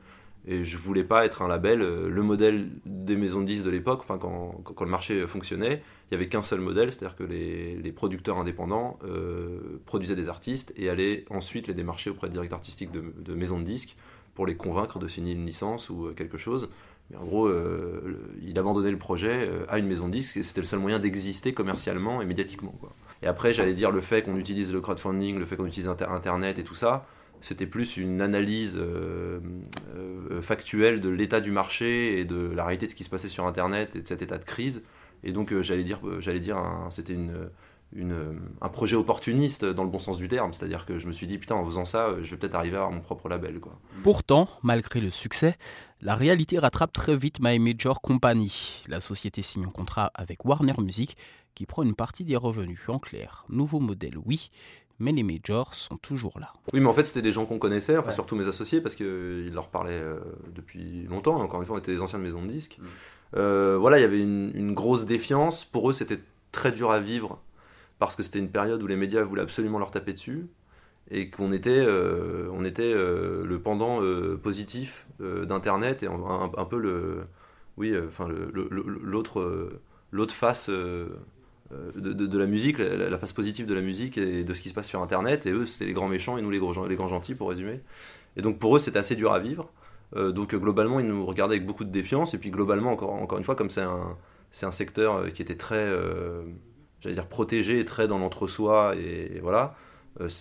Et 0.48 0.63
je 0.63 0.77
voulais 0.77 1.04
pas 1.04 1.25
être 1.25 1.42
un 1.42 1.48
label, 1.50 1.80
le 1.80 2.24
modèle 2.24 2.70
des 2.86 3.18
maisons 3.18 3.42
de 3.42 3.46
disques 3.46 3.66
de 3.66 3.70
l'époque, 3.70 4.00
enfin 4.01 4.18
quand, 4.18 4.62
quand, 4.63 4.86
le 4.86 4.89
marché 4.89 5.27
fonctionnait, 5.27 5.82
il 6.10 6.18
n'y 6.18 6.24
avait 6.24 6.30
qu'un 6.30 6.42
seul 6.42 6.62
modèle, 6.62 6.89
c'est-à-dire 6.89 7.18
que 7.18 7.24
les, 7.24 7.92
producteurs 7.92 8.38
indépendants 8.38 8.98
euh, 9.04 9.82
produisaient 9.86 10.16
des 10.16 10.30
artistes 10.30 10.72
et 10.77 10.89
allaient 10.89 11.25
ensuite 11.30 11.68
les 11.68 11.74
démarcher 11.74 12.10
auprès 12.10 12.27
de 12.27 12.34
directeurs 12.34 12.60
artistiques 12.60 12.92
de, 12.92 13.34
maisons 13.34 13.60
de 13.60 13.66
disques 13.66 13.98
pour 14.34 14.46
les 14.46 14.56
convaincre 14.56 15.00
de 15.00 15.08
signer 15.10 15.34
une 15.34 15.46
licence 15.46 15.89
ou 15.89 16.06
euh, 16.06 16.13
quelque 16.13 16.38
chose. 16.38 16.70
Mais 17.10 17.18
en 17.18 17.25
gros, 17.25 17.48
euh, 17.48 18.22
il 18.42 18.58
abandonnait 18.58 18.92
le 18.92 18.98
projet 18.98 19.50
à 19.68 19.80
une 19.80 19.88
maison 19.88 20.08
de 20.08 20.13
disques 20.13 20.38
et 20.38 20.44
c'était 20.44 20.62
le 20.62 20.68
seul 20.68 20.80
moyen 20.80 21.00
d'exister 21.00 21.54
commercialement 21.54 22.22
et 22.22 22.25
médiatiquement. 22.25 22.75
Et 23.22 23.27
après, 23.27 23.54
j'allais 23.54 23.74
dire 23.74 23.92
le 23.92 24.01
fait 24.01 24.22
qu'on 24.22 24.38
utilise 24.38 24.72
le 24.72 24.80
crowdfunding, 24.80 25.38
le 25.38 25.46
fait 25.46 25.58
qu'on 25.58 25.66
utilise 25.66 25.89
Internet 25.89 26.60
et 26.60 26.63
tout 26.63 26.75
ça, 26.75 27.06
c'était 27.41 27.67
plus 27.67 27.98
une 27.98 28.22
analyse 28.22 28.79
factuelle 30.41 31.01
de 31.01 31.10
l'état 31.10 31.41
du 31.41 31.51
marché 31.51 32.20
et 32.20 32.25
de 32.25 32.51
la 32.56 32.63
réalité 32.65 32.88
de 32.88 32.91
ce 32.91 32.96
qui 32.96 33.03
se 33.03 33.10
passait 33.10 33.29
sur 33.29 33.46
Internet 33.46 33.96
et 33.96 34.01
de 34.01 34.08
cet 34.08 34.22
état 34.22 34.38
de 34.38 34.46
crise 34.46 34.82
et 35.24 35.32
donc 35.32 35.51
euh, 35.51 35.62
j'allais 35.62 35.84
dire, 35.84 36.00
euh, 36.06 36.20
j'allais 36.22 36.39
dire, 36.39 36.58
c'était 36.89 37.17
un 38.62 38.70
projet 38.70 38.96
opportuniste 38.96 39.65
dans 39.65 39.84
le 39.84 39.89
bon 39.89 40.00
sens 40.00 40.17
du 40.17 40.27
terme. 40.27 40.53
C'est-à-dire 40.53 40.86
que 40.86 41.00
je 41.00 41.08
me 41.08 41.12
suis 41.12 41.27
dit, 41.27 41.38
putain, 41.38 41.56
en 41.56 41.65
faisant 41.65 41.86
ça, 41.86 42.15
je 42.22 42.32
vais 42.32 42.38
peut-être 42.38 42.56
arriver 42.56 42.77
à 42.77 42.89
mon 42.89 43.00
propre 43.00 43.29
label. 43.29 43.60
Pourtant, 44.03 44.48
malgré 44.62 45.00
le 45.00 45.10
succès, 45.10 45.56
la 46.01 46.15
réalité 46.15 46.60
rattrape 46.60 46.94
très 46.94 47.15
vite 47.15 47.38
My 47.41 47.60
Major 47.60 48.01
Company. 48.01 48.84
La 48.88 49.00
société 49.00 49.41
signe 49.41 49.65
un 49.65 49.70
contrat 49.70 50.12
avec 50.13 50.46
Warner 50.46 50.75
Music 50.79 51.17
qui 51.56 51.65
prend 51.65 51.82
une 51.82 51.96
partie 51.96 52.24
des 52.24 52.36
revenus. 52.36 52.88
En 52.88 53.00
clair, 53.00 53.46
nouveau 53.50 53.79
modèle, 53.79 54.17
oui, 54.25 54.51
mais 55.00 55.12
les 55.12 55.24
majors 55.24 55.74
sont 55.74 55.98
toujours 55.98 56.39
là. 56.39 56.54
Oui, 56.74 56.80
mais 56.80 56.88
en 56.88 56.94
fait, 56.94 57.06
c'était 57.06 57.22
des 57.22 57.32
gens 57.32 57.46
qu'on 57.46 57.60
connaissait, 57.60 57.98
enfin 57.98 58.12
surtout 58.12 58.36
mes 58.36 58.48
associés, 58.48 58.82
parce 58.82 58.96
qu'ils 58.96 59.54
leur 59.54 59.70
parlaient 59.70 59.94
euh, 59.94 60.20
depuis 60.56 61.04
longtemps. 61.04 61.39
Encore 61.42 61.62
une 61.62 61.68
fois, 61.68 61.75
on 61.75 61.80
était 61.80 61.94
des 61.94 62.01
anciennes 62.01 62.22
maisons 62.22 62.44
de 62.44 62.51
disques. 62.51 62.77
Mm. 62.80 62.86
Euh, 63.36 63.77
voilà, 63.80 64.00
il 64.00 64.01
y 64.01 64.06
avait 64.06 64.22
une, 64.22 64.74
grosse 64.74 65.06
défiance. 65.06 65.66
Pour 65.66 65.89
eux, 65.89 65.94
c'était 65.94 66.20
très 66.51 66.72
dur 66.72 66.92
à 66.92 67.00
vivre 67.00 67.39
parce 68.00 68.16
que 68.16 68.24
c'était 68.24 68.39
une 68.39 68.50
période 68.50 68.82
où 68.84 68.88
les 68.88 68.96
médias 68.96 69.24
voulaient 69.24 69.42
absolument 69.42 69.80
leur 69.80 69.92
taper 69.92 70.13
dessus 70.13 70.48
et 71.10 71.30
qu'on 71.30 71.51
était, 71.51 71.84
euh, 71.86 72.50
on 72.54 72.66
était 72.66 72.84
euh, 72.84 73.44
le 73.46 73.60
pendant 73.60 74.01
positif 74.42 75.06
d'Internet 75.20 76.04
et 76.04 76.08
un, 76.08 76.66
peu 76.66 76.77
le, 76.77 77.25
oui, 77.77 77.94
enfin 78.08 78.27
l'autre, 78.27 79.72
l'autre 80.12 80.34
face. 80.34 80.70
De, 81.69 82.38
la 82.38 82.45
musique, 82.45 82.77
la, 82.77 83.17
face 83.17 83.33
positive 83.33 83.65
de 83.65 83.74
la 83.74 83.81
musique 83.81 84.17
et 84.17 84.43
de 84.43 84.53
ce 84.53 84.62
qui 84.62 84.69
se 84.69 84.74
passe 84.74 84.88
sur 84.88 85.01
Internet. 85.01 85.45
Et 85.45 85.51
eux, 85.51 85.65
c'était 85.65 85.86
les 85.86 85.93
grands 85.93 86.07
méchants 86.07 86.38
et 86.38 86.41
nous, 86.41 86.50
les 86.50 86.59
grands, 86.59 87.07
gentils, 87.07 87.36
pour 87.36 87.50
résumer. 87.50 87.81
Et 88.38 88.41
donc, 88.41 88.57
pour 88.59 88.77
eux, 88.77 88.79
c'était 88.79 89.00
assez 89.00 89.15
dur 89.15 89.33
à 89.33 89.39
vivre. 89.39 89.69
Euh, 90.15 90.31
donc 90.31 90.55
globalement, 90.55 91.00
ils 91.00 91.07
nous 91.07 91.25
regardaient 91.25 91.55
avec 91.55 91.65
beaucoup 91.65 91.83
de 91.83 91.91
défiance. 91.91 92.33
Et 92.33 92.38
puis 92.38 92.51
globalement, 92.51 92.91
encore, 92.91 93.13
encore 93.13 93.38
une 93.38 93.43
fois, 93.43 93.55
comme 93.55 93.69
c'est 93.69 93.81
un, 93.81 94.15
c'est 94.51 94.65
un 94.65 94.71
secteur 94.71 95.15
euh, 95.15 95.29
qui 95.29 95.41
était 95.41 95.57
très, 95.57 95.75
euh, 95.75 96.43
j'allais 97.01 97.15
dire, 97.15 97.27
protégé, 97.27 97.83
très 97.86 98.07
dans 98.07 98.17
l'entre-soi, 98.17 98.95
et, 98.95 99.39
voilà, 99.41 99.75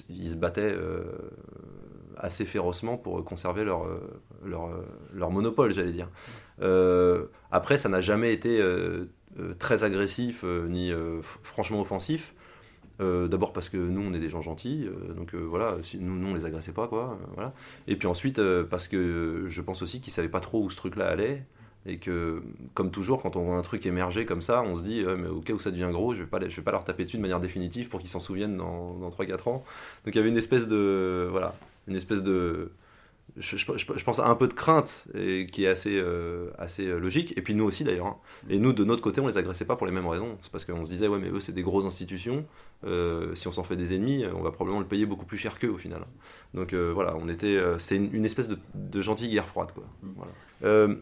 ils 0.08 0.30
se 0.30 0.36
battaient 0.36 0.74
assez 2.16 2.46
férocement 2.46 2.96
pour 2.96 3.22
conserver 3.24 3.62
leur, 3.62 3.84
leur, 4.42 4.70
leur 5.12 5.30
monopole, 5.30 5.72
j'allais 5.74 5.92
dire. 5.92 6.08
après, 7.50 7.76
ça 7.76 7.90
n'a 7.90 8.00
jamais 8.00 8.32
été 8.32 8.58
très 9.58 9.84
agressif 9.84 10.44
ni 10.44 10.92
franchement 11.42 11.80
offensif. 11.80 12.34
Euh, 13.00 13.28
d'abord 13.28 13.52
parce 13.52 13.68
que 13.68 13.76
nous 13.76 14.00
on 14.00 14.14
est 14.14 14.18
des 14.18 14.30
gens 14.30 14.40
gentils, 14.40 14.86
euh, 14.86 15.12
donc 15.12 15.34
euh, 15.34 15.38
voilà, 15.38 15.76
si, 15.82 15.98
nous, 15.98 16.18
nous 16.18 16.28
on 16.28 16.34
les 16.34 16.46
agressait 16.46 16.72
pas 16.72 16.88
quoi, 16.88 17.18
voilà. 17.34 17.52
Et 17.88 17.96
puis 17.96 18.08
ensuite 18.08 18.40
parce 18.70 18.88
que 18.88 19.44
je 19.48 19.62
pense 19.62 19.82
aussi 19.82 20.00
qu'ils 20.00 20.14
savaient 20.14 20.30
pas 20.30 20.40
trop 20.40 20.62
où 20.62 20.70
ce 20.70 20.76
truc-là 20.76 21.06
allait 21.06 21.42
et 21.84 21.98
que 21.98 22.42
comme 22.72 22.90
toujours 22.90 23.22
quand 23.22 23.36
on 23.36 23.44
voit 23.44 23.56
un 23.56 23.62
truc 23.62 23.84
émerger 23.84 24.24
comme 24.24 24.40
ça, 24.40 24.62
on 24.62 24.76
se 24.76 24.82
dit 24.82 25.04
mais 25.18 25.28
au 25.28 25.40
cas 25.40 25.52
où 25.52 25.58
ça 25.58 25.70
devient 25.70 25.90
gros, 25.92 26.14
je 26.14 26.20
vais 26.20 26.26
pas 26.26 26.40
je 26.48 26.56
vais 26.56 26.62
pas 26.62 26.72
leur 26.72 26.84
taper 26.84 27.04
dessus 27.04 27.18
de 27.18 27.22
manière 27.22 27.40
définitive 27.40 27.90
pour 27.90 28.00
qu'ils 28.00 28.08
s'en 28.08 28.20
souviennent 28.20 28.56
dans, 28.56 28.94
dans 28.94 29.10
3-4 29.10 29.48
ans. 29.50 29.64
Donc 30.04 30.14
il 30.14 30.16
y 30.16 30.18
avait 30.18 30.30
une 30.30 30.38
espèce 30.38 30.66
de 30.66 31.28
voilà, 31.30 31.52
une 31.88 31.96
espèce 31.96 32.22
de 32.22 32.72
je, 33.38 34.02
pense 34.04 34.18
à 34.18 34.28
un 34.28 34.34
peu 34.34 34.48
de 34.48 34.54
crainte 34.54 35.04
et 35.14 35.46
qui 35.46 35.64
est 35.64 35.68
assez, 35.68 35.94
euh, 35.94 36.50
assez 36.58 36.86
euh, 36.86 36.98
logique. 36.98 37.36
Et 37.36 37.42
puis 37.42 37.54
nous 37.54 37.64
aussi 37.64 37.84
d'ailleurs. 37.84 38.06
Hein. 38.06 38.16
Et 38.48 38.58
nous, 38.58 38.72
de 38.72 38.84
notre 38.84 39.02
côté, 39.02 39.20
on 39.20 39.26
les 39.26 39.36
agressait 39.36 39.64
pas 39.64 39.76
pour 39.76 39.86
les 39.86 39.92
mêmes 39.92 40.06
raisons. 40.06 40.38
C'est 40.42 40.50
parce 40.50 40.64
qu'on 40.64 40.84
se 40.86 40.90
disait, 40.90 41.08
ouais, 41.08 41.18
mais 41.18 41.28
eux, 41.28 41.40
c'est 41.40 41.52
des 41.52 41.62
grosses 41.62 41.84
institutions. 41.84 42.44
Euh, 42.84 43.34
si 43.34 43.48
on 43.48 43.52
s'en 43.52 43.64
fait 43.64 43.76
des 43.76 43.94
ennemis, 43.94 44.24
on 44.34 44.42
va 44.42 44.52
probablement 44.52 44.80
le 44.80 44.86
payer 44.86 45.06
beaucoup 45.06 45.26
plus 45.26 45.38
cher 45.38 45.58
qu'eux 45.58 45.70
au 45.70 45.78
final. 45.78 46.02
Donc 46.54 46.72
voilà, 46.72 47.16
on 47.20 47.28
était, 47.28 47.60
c'était 47.78 47.96
une, 47.96 48.24
espèce 48.24 48.48
de, 48.48 48.58
de, 48.74 49.00
gentille 49.02 49.28
guerre 49.28 49.46
froide. 49.46 49.68
Quoi. 49.74 49.84
Voilà. 50.62 50.94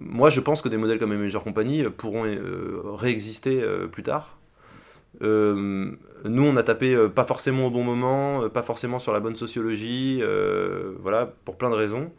moi, 0.00 0.30
je 0.30 0.40
pense 0.40 0.62
que 0.62 0.68
des 0.68 0.78
modèles 0.78 0.98
comme 0.98 1.14
Major 1.14 1.44
Company 1.44 1.84
pourront 1.96 2.24
réexister 2.96 3.62
plus 3.90 4.02
tard. 4.02 4.38
Euh, 5.20 5.90
nous, 6.24 6.42
on 6.42 6.56
a 6.56 6.62
tapé 6.62 6.94
euh, 6.94 7.08
pas 7.08 7.24
forcément 7.24 7.66
au 7.66 7.70
bon 7.70 7.84
moment, 7.84 8.44
euh, 8.44 8.48
pas 8.48 8.62
forcément 8.62 8.98
sur 8.98 9.12
la 9.12 9.20
bonne 9.20 9.36
sociologie, 9.36 10.22
voilà, 10.98 11.26
pour 11.44 11.56
plein 11.56 11.70
de 11.70 11.74
raisons. 11.74 12.12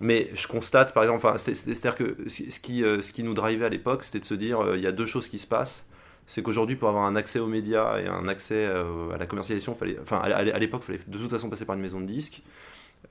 Mais 0.00 0.30
je 0.34 0.48
constate, 0.48 0.94
par 0.94 1.04
exemple, 1.04 1.30
c'est-à-dire 1.38 1.94
que 1.94 2.16
ce 2.28 2.60
qui, 2.60 2.80
ce 2.80 3.12
qui 3.12 3.22
nous 3.22 3.34
drivait 3.34 3.66
à 3.66 3.68
l'époque, 3.68 4.02
c'était 4.04 4.18
de 4.18 4.24
se 4.24 4.34
dire, 4.34 4.74
il 4.74 4.80
y 4.80 4.86
a 4.86 4.92
deux 4.92 5.06
choses 5.06 5.28
qui 5.28 5.38
se 5.38 5.46
passent. 5.46 5.86
C'est 6.26 6.42
qu'aujourd'hui, 6.42 6.76
pour 6.76 6.88
avoir 6.88 7.04
un 7.04 7.14
accès 7.14 7.38
aux 7.38 7.46
médias 7.46 8.00
et 8.00 8.06
un 8.06 8.26
accès 8.26 8.66
à 8.66 9.16
la 9.16 9.26
commercialisation, 9.26 9.76
enfin, 10.00 10.18
à 10.18 10.58
l'époque, 10.58 10.82
il 10.84 10.86
fallait 10.86 11.00
de 11.06 11.18
toute 11.18 11.30
façon 11.30 11.50
passer 11.50 11.64
par 11.64 11.76
une 11.76 11.82
maison 11.82 12.00
de 12.00 12.06
disques. 12.06 12.42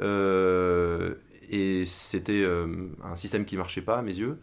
et 0.02 1.84
c'était 1.86 2.46
un 3.04 3.16
système 3.16 3.46
qui 3.46 3.56
marchait 3.56 3.82
pas 3.82 4.00
à 4.00 4.02
mes 4.02 4.16
yeux. 4.16 4.38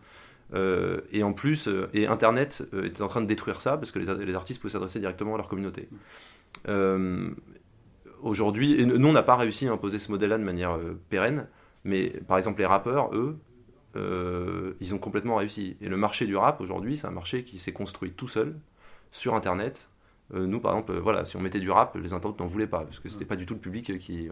Euh, 0.55 1.01
et 1.13 1.23
en 1.23 1.33
plus, 1.33 1.69
euh, 1.69 1.91
et 1.93 2.07
Internet 2.07 2.67
euh, 2.73 2.87
était 2.87 3.03
en 3.03 3.09
train 3.09 3.21
de 3.21 3.27
détruire 3.27 3.61
ça 3.61 3.77
parce 3.77 3.91
que 3.91 3.99
les, 3.99 4.35
artistes 4.35 4.61
pouvaient 4.61 4.73
s'adresser 4.73 4.99
directement 4.99 5.35
à 5.35 5.37
leur 5.37 5.49
communauté. 5.49 5.89
Aujourd'hui, 8.21 8.81
et 8.81 8.85
nous, 8.85 9.09
on 9.09 9.13
n'a 9.13 9.23
pas 9.23 9.37
réussi 9.37 9.69
à 9.69 9.73
imposer 9.73 10.01
ce 10.01 10.11
modèle-là 10.11 10.39
de 10.39 10.43
manière 10.43 10.77
pérenne, 11.09 11.47
mais 11.85 12.09
par 12.27 12.37
exemple, 12.37 12.59
les 12.59 12.67
rappeurs, 12.67 13.15
eux, 13.15 13.39
ils 14.81 14.93
ont 14.93 14.99
complètement 14.99 15.37
réussi. 15.37 15.77
Et 15.81 15.89
le 15.89 15.97
marché 15.97 16.27
du 16.27 16.35
rap 16.35 16.61
aujourd'hui, 16.61 16.97
c'est 16.97 17.07
un 17.07 17.13
marché 17.13 17.45
qui 17.45 17.61
s'est 17.61 17.73
construit 17.73 18.11
tout 18.11 18.27
seul 18.27 18.57
sur 19.13 19.37
Internet. 19.37 19.89
nous, 20.35 20.59
par 20.59 20.73
exemple, 20.73 20.99
voilà, 20.99 21.25
si 21.25 21.37
on 21.37 21.41
mettait 21.41 21.61
du 21.61 21.71
rap, 21.71 21.95
les 21.95 22.13
internautes 22.13 22.41
n'en 22.41 22.47
voulaient 22.47 22.67
pas 22.67 22.81
parce 22.81 22.99
que 22.99 23.09
c'était 23.09 23.25
pas 23.25 23.37
du 23.37 23.47
tout 23.47 23.55
le 23.55 23.61
public 23.61 23.97
qui. 24.01 24.29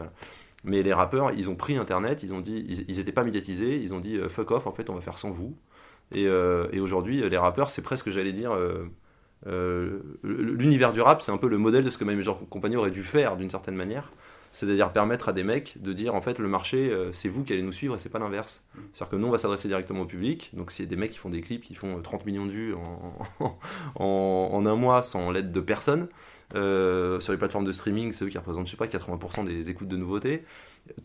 Mais 0.65 0.83
les 0.83 0.93
rappeurs, 0.93 1.31
ils 1.31 1.49
ont 1.49 1.55
pris 1.55 1.77
Internet, 1.77 2.25
ils 2.25 2.35
ont 2.35 2.41
dit, 2.41 2.85
ils 2.89 2.97
n'étaient 2.97 3.13
pas 3.13 3.23
médiatisés, 3.23 3.77
ils 3.77 3.95
ont 3.95 4.01
dit 4.01 4.19
fuck 4.29 4.51
off, 4.51 4.67
en 4.67 4.73
fait, 4.73 4.91
on 4.91 4.97
va 4.97 5.01
faire 5.01 5.19
sans 5.19 5.31
vous. 5.31 5.57
Euh, 6.15 6.69
et, 6.73 6.81
aujourd'hui, 6.81 7.29
les 7.29 7.37
rappeurs, 7.37 7.71
c'est 7.71 7.83
presque, 7.83 8.11
j'allais 8.11 8.33
dire, 8.33 8.53
euh, 8.53 8.85
euh, 9.47 10.01
l'univers 10.23 10.93
du 10.93 11.01
rap, 11.01 11.23
c'est 11.23 11.33
un 11.33 11.37
peu 11.37 11.49
le 11.49 11.59
modèle 11.59 11.85
de 11.85 11.91
ce 11.91 11.99
que 11.99 12.05
My 12.05 12.15
Major 12.15 12.41
Company 12.49 12.77
aurait 12.77 12.91
dû 12.91 13.03
faire 13.03 13.37
d'une 13.37 13.51
certaine 13.51 13.77
manière. 13.77 14.13
C'est-à-dire 14.53 14.91
permettre 14.91 15.29
à 15.29 15.33
des 15.35 15.43
mecs 15.43 15.75
de 15.83 15.93
dire 15.93 16.15
en 16.15 16.23
fait 16.23 16.39
le 16.39 16.49
marché 16.49 16.91
c'est 17.13 17.29
vous 17.29 17.45
qui 17.45 17.53
allez 17.53 17.61
nous 17.61 17.73
suivre 17.73 17.95
et 17.95 17.99
c'est 17.99 18.09
pas 18.09 18.19
l'inverse. 18.19 18.63
C'est-à-dire 18.95 19.11
que 19.11 19.17
nous 19.17 19.27
on 19.27 19.31
va 19.31 19.37
s'adresser 19.37 19.69
directement 19.69 20.01
au 20.03 20.07
public. 20.07 20.51
Donc 20.55 20.73
s'il 20.73 20.87
y 20.87 20.89
a 20.89 20.91
des 20.91 20.97
mecs 20.97 21.11
qui 21.11 21.19
font 21.19 21.29
des 21.29 21.43
clips 21.43 21.63
qui 21.63 21.75
font 21.75 22.01
30 22.01 22.25
millions 22.25 22.47
de 22.47 22.53
vues 22.53 22.75
en, 23.97 24.67
un 24.67 24.75
mois 24.77 25.03
sans 25.03 25.31
l'aide 25.31 25.53
de 25.53 25.61
personne, 25.61 26.09
sur 26.53 27.33
les 27.33 27.37
plateformes 27.37 27.67
de 27.67 27.73
streaming, 27.73 28.13
c'est 28.13 28.25
eux 28.25 28.29
qui 28.29 28.39
représentent, 28.39 28.65
je 28.67 28.71
sais 28.71 28.79
pas, 28.79 28.87
80% 28.87 29.45
des 29.45 29.69
écoutes 29.69 29.89
de 29.89 29.97
nouveautés 29.99 30.43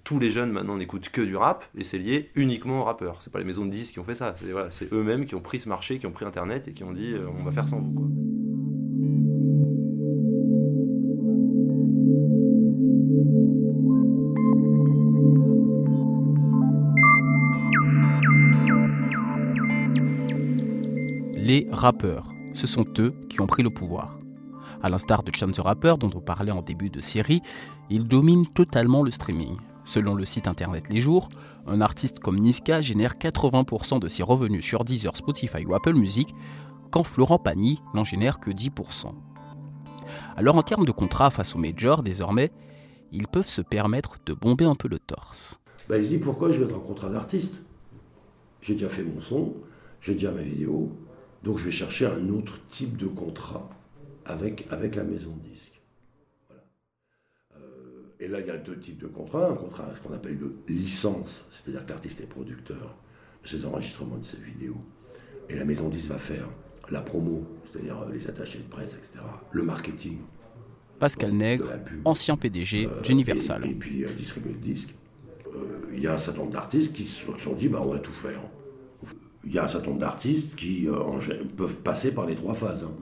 tous 0.03 0.19
les 0.19 0.31
jeunes 0.31 0.51
maintenant 0.51 0.77
n'écoutent 0.77 1.09
que 1.09 1.21
du 1.21 1.35
rap 1.35 1.65
et 1.77 1.83
c'est 1.83 1.97
lié 1.97 2.29
uniquement 2.35 2.81
aux 2.81 2.83
rappeurs. 2.83 3.21
C'est 3.21 3.31
pas 3.31 3.39
les 3.39 3.45
maisons 3.45 3.65
de 3.65 3.71
disques 3.71 3.93
qui 3.93 3.99
ont 3.99 4.03
fait 4.03 4.15
ça, 4.15 4.35
c'est 4.69 4.91
eux-mêmes 4.93 5.25
qui 5.25 5.35
ont 5.35 5.41
pris 5.41 5.59
ce 5.59 5.69
marché, 5.69 5.99
qui 5.99 6.07
ont 6.07 6.11
pris 6.11 6.25
internet 6.25 6.67
et 6.67 6.73
qui 6.73 6.83
ont 6.83 6.93
dit 6.93 7.13
euh, 7.13 7.27
on 7.39 7.43
va 7.43 7.51
faire 7.51 7.67
sans 7.67 7.79
vous. 7.79 8.11
Les 21.35 21.67
rappeurs, 21.71 22.29
ce 22.53 22.67
sont 22.67 22.85
eux 22.99 23.13
qui 23.29 23.41
ont 23.41 23.47
pris 23.47 23.63
le 23.63 23.69
pouvoir. 23.69 24.17
À 24.83 24.89
l'instar 24.89 25.21
de 25.23 25.35
Chance 25.35 25.53
the 25.53 25.59
Rapper 25.59 25.95
dont 25.99 26.11
on 26.15 26.21
parlait 26.21 26.51
en 26.51 26.61
début 26.61 26.89
de 26.89 27.01
série, 27.01 27.41
ils 27.89 28.07
dominent 28.07 28.47
totalement 28.47 29.03
le 29.03 29.11
streaming. 29.11 29.57
Selon 29.83 30.13
le 30.13 30.25
site 30.25 30.47
internet 30.47 30.89
Les 30.89 31.01
Jours, 31.01 31.29
un 31.65 31.81
artiste 31.81 32.19
comme 32.19 32.39
Niska 32.39 32.81
génère 32.81 33.15
80% 33.15 33.99
de 33.99 34.09
ses 34.09 34.23
revenus 34.23 34.63
sur 34.63 34.85
Deezer, 34.85 35.15
Spotify 35.17 35.65
ou 35.65 35.73
Apple 35.73 35.93
Music. 35.93 36.33
quand 36.91 37.03
Florent 37.03 37.39
Pagny 37.39 37.81
n'en 37.93 38.03
génère 38.03 38.39
que 38.39 38.51
10%. 38.51 39.13
Alors 40.35 40.57
en 40.57 40.61
termes 40.61 40.85
de 40.85 40.91
contrat 40.91 41.29
face 41.29 41.55
aux 41.55 41.59
majors, 41.59 42.03
désormais, 42.03 42.51
ils 43.11 43.27
peuvent 43.27 43.47
se 43.47 43.61
permettre 43.61 44.17
de 44.25 44.33
bomber 44.33 44.65
un 44.65 44.75
peu 44.75 44.87
le 44.87 44.99
torse. 44.99 45.59
Bah, 45.87 45.97
il 45.97 46.03
se 46.03 46.09
dit 46.09 46.17
pourquoi 46.17 46.51
je 46.51 46.59
vais 46.59 46.65
être 46.65 46.75
en 46.75 46.81
contrat 46.81 47.09
d'artiste? 47.09 47.53
J'ai 48.61 48.73
déjà 48.73 48.89
fait 48.89 49.03
mon 49.03 49.19
son, 49.21 49.55
j'ai 50.01 50.13
déjà 50.13 50.31
ma 50.31 50.41
vidéo, 50.41 50.91
donc 51.43 51.57
je 51.57 51.65
vais 51.65 51.71
chercher 51.71 52.05
un 52.05 52.29
autre 52.29 52.59
type 52.67 52.97
de 52.97 53.07
contrat 53.07 53.69
avec, 54.25 54.67
avec 54.69 54.95
la 54.95 55.03
maison 55.03 55.31
de 55.31 55.49
disques. 55.49 55.70
Euh, 58.21 58.25
et 58.25 58.27
là, 58.27 58.39
il 58.39 58.47
y 58.47 58.51
a 58.51 58.57
deux 58.57 58.77
types 58.77 58.99
de 58.99 59.07
contrats. 59.07 59.49
Un 59.49 59.55
contrat, 59.55 59.91
ce 59.95 60.07
qu'on 60.07 60.13
appelle 60.13 60.38
de 60.38 60.53
licence, 60.67 61.43
c'est-à-dire 61.49 61.86
que 61.86 61.89
l'artiste 61.91 62.21
est 62.21 62.27
producteur 62.27 62.95
de 63.43 63.47
ses 63.47 63.65
enregistrements 63.65 64.17
de 64.17 64.25
ses 64.25 64.38
vidéos. 64.38 64.81
Et 65.49 65.55
la 65.55 65.65
maison 65.65 65.89
de 65.89 65.95
disques 65.95 66.10
va 66.10 66.17
faire 66.17 66.47
la 66.89 67.01
promo, 67.01 67.45
c'est-à-dire 67.71 67.99
euh, 68.01 68.13
les 68.13 68.27
attachés 68.27 68.60
de 68.60 68.69
presse, 68.69 68.93
etc., 68.93 69.19
le 69.51 69.63
marketing. 69.63 70.17
Pascal 70.99 71.31
Nègre, 71.31 71.67
ancien 72.05 72.38
PDG 72.38 72.86
euh, 72.86 73.01
d'Universal. 73.01 73.65
Et, 73.65 73.73
puis 73.73 74.05
distribuer 74.15 74.53
le 74.53 74.60
disque. 74.60 74.93
Il 75.93 76.01
y 76.01 76.07
a 76.07 76.13
un 76.13 76.17
certain 76.17 76.39
nombre 76.39 76.53
d'artistes 76.53 76.93
qui 76.93 77.05
se 77.05 77.25
sont 77.39 77.53
dit 77.53 77.67
bah, 77.67 77.81
on 77.81 77.91
va 77.91 77.99
tout 77.99 78.13
faire 78.13 78.39
il 79.45 79.53
y 79.53 79.60
a 79.60 79.65
un 79.65 79.67
certain 79.67 79.88
nombre 79.88 80.01
d'artistes 80.01 80.55
qui 80.55 80.88
euh, 80.88 81.19
peuvent 81.57 81.81
passer 81.81 82.12
par 82.12 82.25
les 82.25 82.36
trois 82.36 82.53
phases. 82.53 82.84
Hein. 82.84 82.93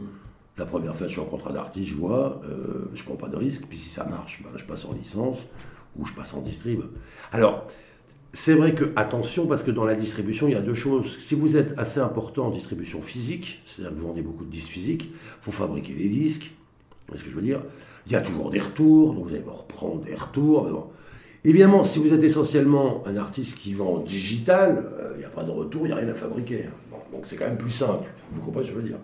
La 0.59 0.65
première 0.65 0.93
phase, 0.93 1.07
je 1.07 1.13
suis 1.13 1.21
en 1.21 1.25
contrat 1.25 1.53
d'artiste, 1.53 1.89
je 1.89 1.95
vois, 1.95 2.41
euh, 2.43 2.89
je 2.93 2.99
ne 2.99 3.05
prends 3.05 3.15
pas 3.15 3.29
de 3.29 3.37
risque, 3.37 3.61
puis 3.69 3.77
si 3.77 3.87
ça 3.87 4.03
marche, 4.03 4.43
ben, 4.43 4.49
je 4.57 4.65
passe 4.65 4.83
en 4.83 4.91
licence 4.91 5.37
ou 5.97 6.05
je 6.05 6.13
passe 6.13 6.33
en 6.33 6.41
distrib. 6.41 6.81
Alors, 7.31 7.65
c'est 8.33 8.55
vrai 8.55 8.75
que, 8.75 8.91
attention, 8.97 9.47
parce 9.47 9.63
que 9.63 9.71
dans 9.71 9.85
la 9.85 9.95
distribution, 9.95 10.49
il 10.49 10.53
y 10.53 10.57
a 10.57 10.61
deux 10.61 10.73
choses. 10.75 11.17
Si 11.19 11.33
vous 11.33 11.55
êtes 11.55 11.79
assez 11.79 12.01
important 12.01 12.47
en 12.47 12.49
distribution 12.51 13.01
physique, 13.01 13.63
c'est-à-dire 13.65 13.95
que 13.95 14.01
vous 14.01 14.07
vendez 14.07 14.21
beaucoup 14.21 14.43
de 14.43 14.51
disques 14.51 14.71
physiques, 14.71 15.05
il 15.05 15.43
faut 15.43 15.51
fabriquer 15.51 15.93
les 15.93 16.09
disques. 16.09 16.51
Vous 17.07 17.17
ce 17.17 17.23
que 17.23 17.29
je 17.29 17.35
veux 17.35 17.41
dire? 17.41 17.61
Il 18.05 18.11
y 18.11 18.15
a 18.17 18.21
toujours 18.21 18.49
des 18.49 18.59
retours, 18.59 19.13
donc 19.13 19.27
vous 19.27 19.33
allez 19.33 19.43
reprendre 19.47 20.01
des 20.03 20.13
retours. 20.13 20.91
Évidemment, 21.45 21.85
si 21.85 21.99
vous 21.99 22.13
êtes 22.13 22.23
essentiellement 22.23 23.01
un 23.05 23.15
artiste 23.15 23.57
qui 23.57 23.73
vend 23.73 23.93
en 23.93 23.99
digital, 23.99 24.91
il 24.99 25.05
euh, 25.05 25.17
n'y 25.19 25.23
a 25.23 25.29
pas 25.29 25.45
de 25.45 25.51
retour, 25.51 25.83
il 25.85 25.87
n'y 25.87 25.93
a 25.93 25.95
rien 25.95 26.09
à 26.09 26.15
fabriquer. 26.15 26.65
Hein. 26.65 26.97
donc 27.13 27.25
c'est 27.25 27.37
quand 27.37 27.45
même 27.45 27.57
plus 27.57 27.71
simple. 27.71 28.09
Vous 28.33 28.41
comprenez 28.41 28.65
ce 28.65 28.71
que 28.73 28.77
je 28.77 28.81
veux 28.81 28.87
dire? 28.89 28.99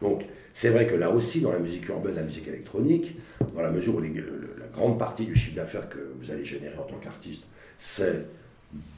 Donc 0.00 0.24
c'est 0.54 0.70
vrai 0.70 0.86
que 0.86 0.94
là 0.94 1.10
aussi, 1.10 1.40
dans 1.40 1.52
la 1.52 1.58
musique 1.58 1.88
urbaine, 1.88 2.14
la 2.14 2.22
musique 2.22 2.48
électronique, 2.48 3.16
dans 3.54 3.60
la 3.60 3.70
mesure 3.70 3.96
où 3.96 4.00
la 4.00 4.66
grande 4.72 4.98
partie 4.98 5.26
du 5.26 5.36
chiffre 5.36 5.56
d'affaires 5.56 5.88
que 5.88 5.98
vous 6.20 6.30
allez 6.30 6.44
générer 6.44 6.78
en 6.78 6.84
tant 6.84 6.96
qu'artiste, 6.96 7.42
c'est 7.78 8.26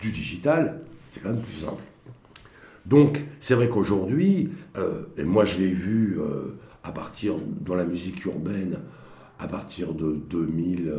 du 0.01 0.13
digital, 0.13 0.81
c'est 1.11 1.21
quand 1.21 1.31
même 1.31 1.43
plus 1.43 1.65
simple. 1.65 1.83
Donc 2.85 3.21
c'est 3.41 3.55
vrai 3.55 3.69
qu'aujourd'hui, 3.69 4.51
euh, 4.77 5.03
et 5.17 5.25
moi 5.25 5.45
je 5.45 5.59
l'ai 5.59 5.73
vu 5.73 6.19
euh, 6.21 6.57
à 6.85 6.93
partir, 6.93 7.35
dans 7.61 7.75
la 7.75 7.85
musique 7.85 8.25
urbaine, 8.25 8.79
à 9.39 9.49
partir 9.49 9.93
de 9.93 10.13
2000... 10.13 10.93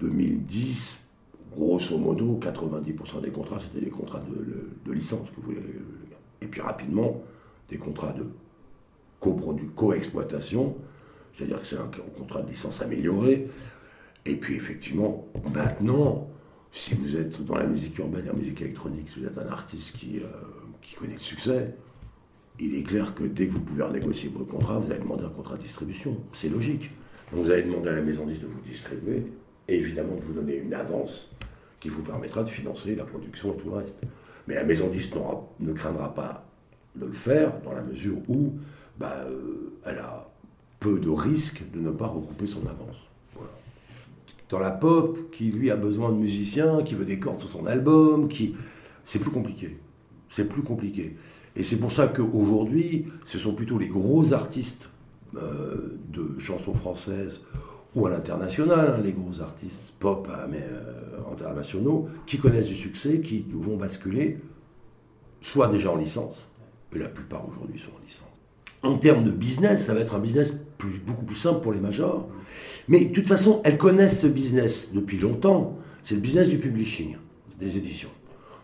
2010, 0.00 0.96
grosso 1.52 1.98
modo, 1.98 2.40
90% 2.40 3.20
des 3.20 3.30
contrats, 3.30 3.58
c'était 3.60 3.84
des 3.84 3.90
contrats 3.90 4.20
de, 4.20 4.92
licence 4.92 5.28
que 5.30 5.36
vous 5.36 5.42
voulez. 5.42 5.60
Et 6.40 6.46
puis 6.46 6.60
rapidement, 6.60 7.22
des 7.68 7.76
contrats 7.76 8.12
de 8.12 8.24
co-exploitation, 9.20 10.76
c'est-à-dire 11.36 11.60
que 11.60 11.66
c'est 11.66 11.76
un, 11.76 11.90
contrat 12.16 12.42
de 12.42 12.50
licence 12.50 12.80
amélioré. 12.82 13.48
Et 14.26 14.36
puis 14.36 14.56
effectivement, 14.56 15.26
maintenant, 15.54 16.28
si 16.72 16.94
vous 16.94 17.16
êtes 17.16 17.42
dans 17.44 17.56
la 17.56 17.66
musique 17.66 17.98
urbaine 17.98 18.26
la 18.26 18.32
musique 18.32 18.60
électronique, 18.60 19.08
si 19.12 19.20
vous 19.20 19.26
êtes 19.26 19.38
un 19.38 19.48
artiste 19.48 19.96
qui, 19.96 20.18
euh, 20.18 20.26
qui 20.82 20.94
connaît 20.94 21.14
le 21.14 21.18
succès, 21.18 21.74
il 22.58 22.74
est 22.74 22.82
clair 22.82 23.14
que 23.14 23.24
dès 23.24 23.46
que 23.46 23.52
vous 23.52 23.60
pouvez 23.60 23.82
renégocier 23.82 24.28
votre 24.28 24.50
contrat, 24.50 24.78
vous 24.78 24.90
allez 24.90 25.00
demander 25.00 25.24
un 25.24 25.30
contrat 25.30 25.56
de 25.56 25.62
distribution. 25.62 26.16
C'est 26.34 26.50
logique. 26.50 26.90
Donc 27.32 27.44
vous 27.44 27.50
allez 27.50 27.62
demander 27.62 27.88
à 27.88 27.92
la 27.92 28.02
maison 28.02 28.26
10 28.26 28.40
de 28.40 28.46
vous 28.46 28.60
distribuer 28.60 29.24
et 29.68 29.76
évidemment 29.76 30.16
de 30.16 30.20
vous 30.20 30.34
donner 30.34 30.56
une 30.56 30.74
avance 30.74 31.28
qui 31.78 31.88
vous 31.88 32.02
permettra 32.02 32.42
de 32.42 32.50
financer 32.50 32.94
la 32.94 33.04
production 33.04 33.54
et 33.54 33.56
tout 33.56 33.70
le 33.70 33.76
reste. 33.76 34.02
Mais 34.46 34.54
la 34.54 34.64
maison 34.64 34.88
10 34.88 35.10
ne 35.60 35.72
craindra 35.72 36.14
pas 36.14 36.46
de 36.96 37.06
le 37.06 37.12
faire 37.12 37.60
dans 37.62 37.72
la 37.72 37.82
mesure 37.82 38.18
où 38.28 38.52
bah, 39.00 39.24
euh, 39.26 39.72
elle 39.86 39.98
a 39.98 40.28
peu 40.78 41.00
de 41.00 41.08
risques 41.08 41.62
de 41.72 41.80
ne 41.80 41.90
pas 41.90 42.06
recouper 42.06 42.46
son 42.46 42.60
avance. 42.66 42.96
Dans 44.50 44.58
la 44.58 44.70
pop, 44.70 45.30
qui 45.30 45.50
lui 45.52 45.70
a 45.70 45.76
besoin 45.76 46.10
de 46.10 46.16
musiciens, 46.16 46.82
qui 46.82 46.94
veut 46.94 47.04
des 47.04 47.18
cordes 47.18 47.38
sur 47.38 47.48
son 47.48 47.66
album, 47.66 48.28
qui... 48.28 48.54
c'est 49.04 49.20
plus 49.20 49.30
compliqué. 49.30 49.78
C'est 50.30 50.44
plus 50.44 50.62
compliqué. 50.62 51.16
Et 51.56 51.64
c'est 51.64 51.76
pour 51.76 51.92
ça 51.92 52.08
qu'aujourd'hui, 52.08 53.06
ce 53.24 53.38
sont 53.38 53.54
plutôt 53.54 53.78
les 53.78 53.88
gros 53.88 54.32
artistes 54.32 54.88
euh, 55.36 55.98
de 56.08 56.38
chansons 56.38 56.74
françaises 56.74 57.42
ou 57.94 58.06
à 58.06 58.10
l'international, 58.10 58.96
hein, 58.96 59.00
les 59.02 59.12
gros 59.12 59.40
artistes 59.40 59.92
pop 59.98 60.28
hein, 60.30 60.46
mais, 60.50 60.62
euh, 60.62 61.32
internationaux, 61.32 62.08
qui 62.26 62.38
connaissent 62.38 62.66
du 62.66 62.76
succès, 62.76 63.20
qui 63.20 63.44
vont 63.52 63.76
basculer, 63.76 64.38
soit 65.42 65.68
déjà 65.68 65.92
en 65.92 65.96
licence, 65.96 66.36
et 66.94 66.98
la 66.98 67.08
plupart 67.08 67.48
aujourd'hui 67.48 67.78
sont 67.78 67.90
en 67.90 68.04
licence. 68.04 68.29
En 68.82 68.96
termes 68.96 69.24
de 69.24 69.30
business, 69.30 69.84
ça 69.84 69.94
va 69.94 70.00
être 70.00 70.14
un 70.14 70.20
business 70.20 70.54
beaucoup 71.06 71.24
plus 71.24 71.36
simple 71.36 71.60
pour 71.60 71.72
les 71.72 71.80
majors. 71.80 72.28
Mais 72.88 73.04
de 73.04 73.12
toute 73.12 73.28
façon, 73.28 73.60
elles 73.64 73.78
connaissent 73.78 74.20
ce 74.20 74.26
business 74.26 74.88
depuis 74.92 75.18
longtemps. 75.18 75.78
C'est 76.04 76.14
le 76.14 76.20
business 76.20 76.48
du 76.48 76.58
publishing, 76.58 77.16
des 77.58 77.76
éditions 77.76 78.10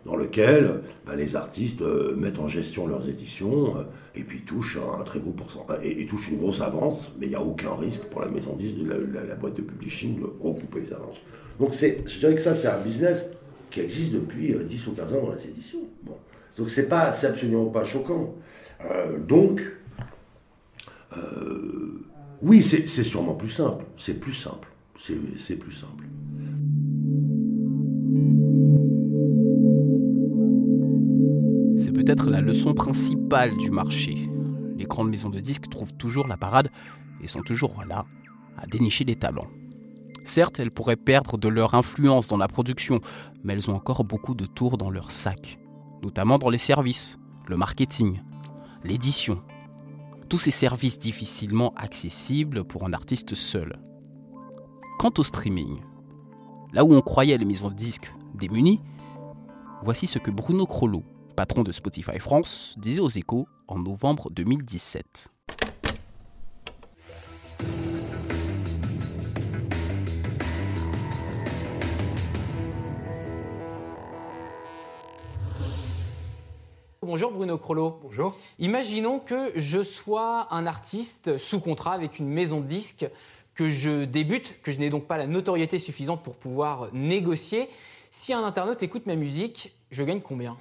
dans 0.06 0.16
lequel 0.16 0.82
bah, 1.04 1.16
les 1.16 1.36
artistes 1.36 1.82
euh, 1.82 2.14
mettent 2.16 2.38
en 2.38 2.46
gestion 2.46 2.86
leurs 2.86 3.08
éditions 3.08 3.76
euh, 3.76 3.82
et 4.14 4.22
puis 4.22 4.40
touchent 4.42 4.78
un 4.78 5.02
très 5.02 5.18
gros 5.18 5.32
pourcentage 5.32 5.80
et, 5.82 6.06
touchent 6.06 6.30
une 6.30 6.38
grosse 6.38 6.60
avance, 6.60 7.12
mais 7.18 7.26
il 7.26 7.30
n'y 7.30 7.34
a 7.34 7.42
aucun 7.42 7.74
risque 7.74 8.02
pour 8.04 8.20
la 8.20 8.28
maison 8.28 8.54
10 8.56 8.74
de 8.76 8.88
la, 8.88 9.34
boîte 9.34 9.54
de 9.54 9.62
publishing 9.62 10.20
de 10.20 10.26
recouper 10.40 10.82
les 10.82 10.92
avances. 10.92 11.16
Donc 11.58 11.72
je 11.72 12.18
dirais 12.18 12.34
que 12.34 12.40
ça 12.40 12.54
c'est 12.54 12.68
un 12.68 12.80
business 12.80 13.24
qui 13.70 13.80
existe 13.80 14.12
depuis 14.12 14.54
10 14.54 14.86
euh, 14.86 14.90
ou 14.90 14.94
15 14.94 15.12
ans 15.12 15.22
dans 15.26 15.34
les 15.34 15.44
éditions. 15.44 15.80
Donc 16.56 16.70
c'est 16.70 16.88
pas, 16.88 17.10
absolument 17.10 17.66
pas 17.66 17.84
choquant. 17.84 18.34
donc 19.26 19.60
oui, 22.42 22.62
c'est 22.62 23.04
sûrement 23.04 23.34
plus 23.34 23.50
simple. 23.50 23.84
C'est 23.96 24.18
plus 24.20 24.34
simple. 24.34 24.68
C'est 24.98 25.56
plus 25.56 25.72
simple. 25.72 26.04
peut-être 32.06 32.30
la 32.30 32.40
leçon 32.40 32.72
principale 32.72 33.56
du 33.56 33.72
marché. 33.72 34.30
Les 34.76 34.84
grandes 34.84 35.10
maisons 35.10 35.28
de 35.28 35.40
disques 35.40 35.68
trouvent 35.68 35.94
toujours 35.94 36.28
la 36.28 36.36
parade 36.36 36.68
et 37.20 37.26
sont 37.26 37.42
toujours 37.42 37.82
là 37.84 38.04
à 38.56 38.66
dénicher 38.66 39.04
des 39.04 39.16
talents. 39.16 39.48
Certes, 40.22 40.60
elles 40.60 40.70
pourraient 40.70 40.94
perdre 40.94 41.36
de 41.36 41.48
leur 41.48 41.74
influence 41.74 42.28
dans 42.28 42.36
la 42.36 42.46
production, 42.46 43.00
mais 43.42 43.54
elles 43.54 43.70
ont 43.70 43.74
encore 43.74 44.04
beaucoup 44.04 44.36
de 44.36 44.46
tours 44.46 44.78
dans 44.78 44.90
leur 44.90 45.10
sac, 45.10 45.58
notamment 46.02 46.38
dans 46.38 46.48
les 46.48 46.58
services, 46.58 47.18
le 47.48 47.56
marketing, 47.56 48.20
l'édition. 48.84 49.42
Tous 50.28 50.38
ces 50.38 50.50
services 50.50 50.98
difficilement 50.98 51.72
accessibles 51.76 52.64
pour 52.64 52.84
un 52.84 52.92
artiste 52.92 53.36
seul. 53.36 53.78
Quant 54.98 55.12
au 55.18 55.22
streaming, 55.22 55.78
là 56.72 56.84
où 56.84 56.94
on 56.94 57.00
croyait 57.00 57.38
les 57.38 57.44
maisons 57.44 57.68
de 57.68 57.74
disques 57.74 58.12
démunies, 58.34 58.80
voici 59.82 60.08
ce 60.08 60.18
que 60.18 60.32
Bruno 60.32 60.66
Crollo, 60.66 61.04
patron 61.36 61.62
de 61.62 61.70
Spotify 61.70 62.18
France, 62.18 62.74
disait 62.78 63.00
aux 63.00 63.08
échos 63.08 63.46
en 63.68 63.78
novembre 63.78 64.30
2017. 64.32 65.30
Bonjour 77.06 77.30
Bruno 77.30 77.56
Crollo. 77.56 78.00
Bonjour. 78.02 78.36
Imaginons 78.58 79.20
que 79.20 79.52
je 79.54 79.84
sois 79.84 80.52
un 80.52 80.66
artiste 80.66 81.38
sous 81.38 81.60
contrat 81.60 81.92
avec 81.92 82.18
une 82.18 82.26
maison 82.26 82.60
de 82.60 82.66
disques, 82.66 83.06
que 83.54 83.68
je 83.68 84.04
débute, 84.04 84.60
que 84.60 84.72
je 84.72 84.80
n'ai 84.80 84.90
donc 84.90 85.06
pas 85.06 85.16
la 85.16 85.28
notoriété 85.28 85.78
suffisante 85.78 86.24
pour 86.24 86.34
pouvoir 86.34 86.88
négocier. 86.92 87.68
Si 88.10 88.32
un 88.32 88.42
internaute 88.42 88.82
écoute 88.82 89.06
ma 89.06 89.14
musique, 89.14 89.72
je 89.92 90.02
gagne 90.02 90.20
combien? 90.20 90.56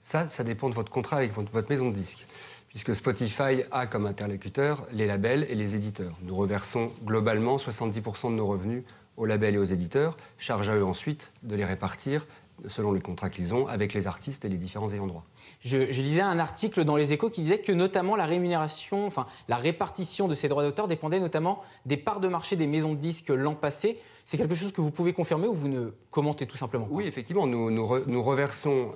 Ça, 0.00 0.28
ça 0.28 0.44
dépend 0.44 0.68
de 0.68 0.74
votre 0.74 0.92
contrat 0.92 1.16
avec 1.16 1.32
votre 1.32 1.70
maison 1.70 1.88
de 1.88 1.94
disques. 1.94 2.26
Puisque 2.68 2.94
Spotify 2.94 3.62
a 3.70 3.86
comme 3.86 4.04
interlocuteur 4.04 4.86
les 4.92 5.06
labels 5.06 5.46
et 5.48 5.54
les 5.54 5.74
éditeurs. 5.74 6.14
Nous 6.24 6.36
reversons 6.36 6.92
globalement 7.02 7.56
70% 7.56 8.32
de 8.32 8.36
nos 8.36 8.46
revenus 8.46 8.84
aux 9.16 9.24
labels 9.24 9.54
et 9.54 9.58
aux 9.58 9.64
éditeurs, 9.64 10.18
charge 10.36 10.68
à 10.68 10.76
eux 10.76 10.84
ensuite 10.84 11.32
de 11.42 11.56
les 11.56 11.64
répartir 11.64 12.26
selon 12.66 12.92
le 12.92 13.00
contrat 13.00 13.30
qu'ils 13.30 13.54
ont 13.54 13.66
avec 13.66 13.92
les 13.94 14.06
artistes 14.06 14.44
et 14.44 14.48
les 14.48 14.56
différents 14.56 14.92
ayants 14.92 15.06
droit. 15.06 15.24
Je, 15.60 15.78
lisais 15.78 16.22
un 16.22 16.38
article 16.38 16.84
dans 16.84 16.96
Les 16.96 17.12
Échos 17.12 17.30
qui 17.30 17.42
disait 17.42 17.58
que 17.58 17.72
notamment 17.72 18.16
la 18.16 18.26
rémunération, 18.26 19.06
enfin 19.06 19.26
la 19.48 19.56
répartition 19.56 20.28
de 20.28 20.34
ces 20.34 20.48
droits 20.48 20.62
d'auteur 20.62 20.88
dépendait 20.88 21.20
notamment 21.20 21.62
des 21.84 21.96
parts 21.96 22.20
de 22.20 22.28
marché 22.28 22.56
des 22.56 22.66
maisons 22.66 22.94
de 22.94 22.98
disques 22.98 23.28
l'an 23.28 23.54
passé. 23.54 23.98
C'est 24.24 24.38
quelque 24.38 24.56
chose 24.56 24.72
que 24.72 24.80
vous 24.80 24.90
pouvez 24.90 25.12
confirmer 25.12 25.46
ou 25.46 25.54
vous 25.54 25.68
ne 25.68 25.90
commentez 26.10 26.46
tout 26.46 26.56
simplement 26.56 26.88
Oui, 26.90 27.06
effectivement, 27.06 27.46
nous, 27.46 27.70
nous, 27.70 28.22
reversons 28.22 28.92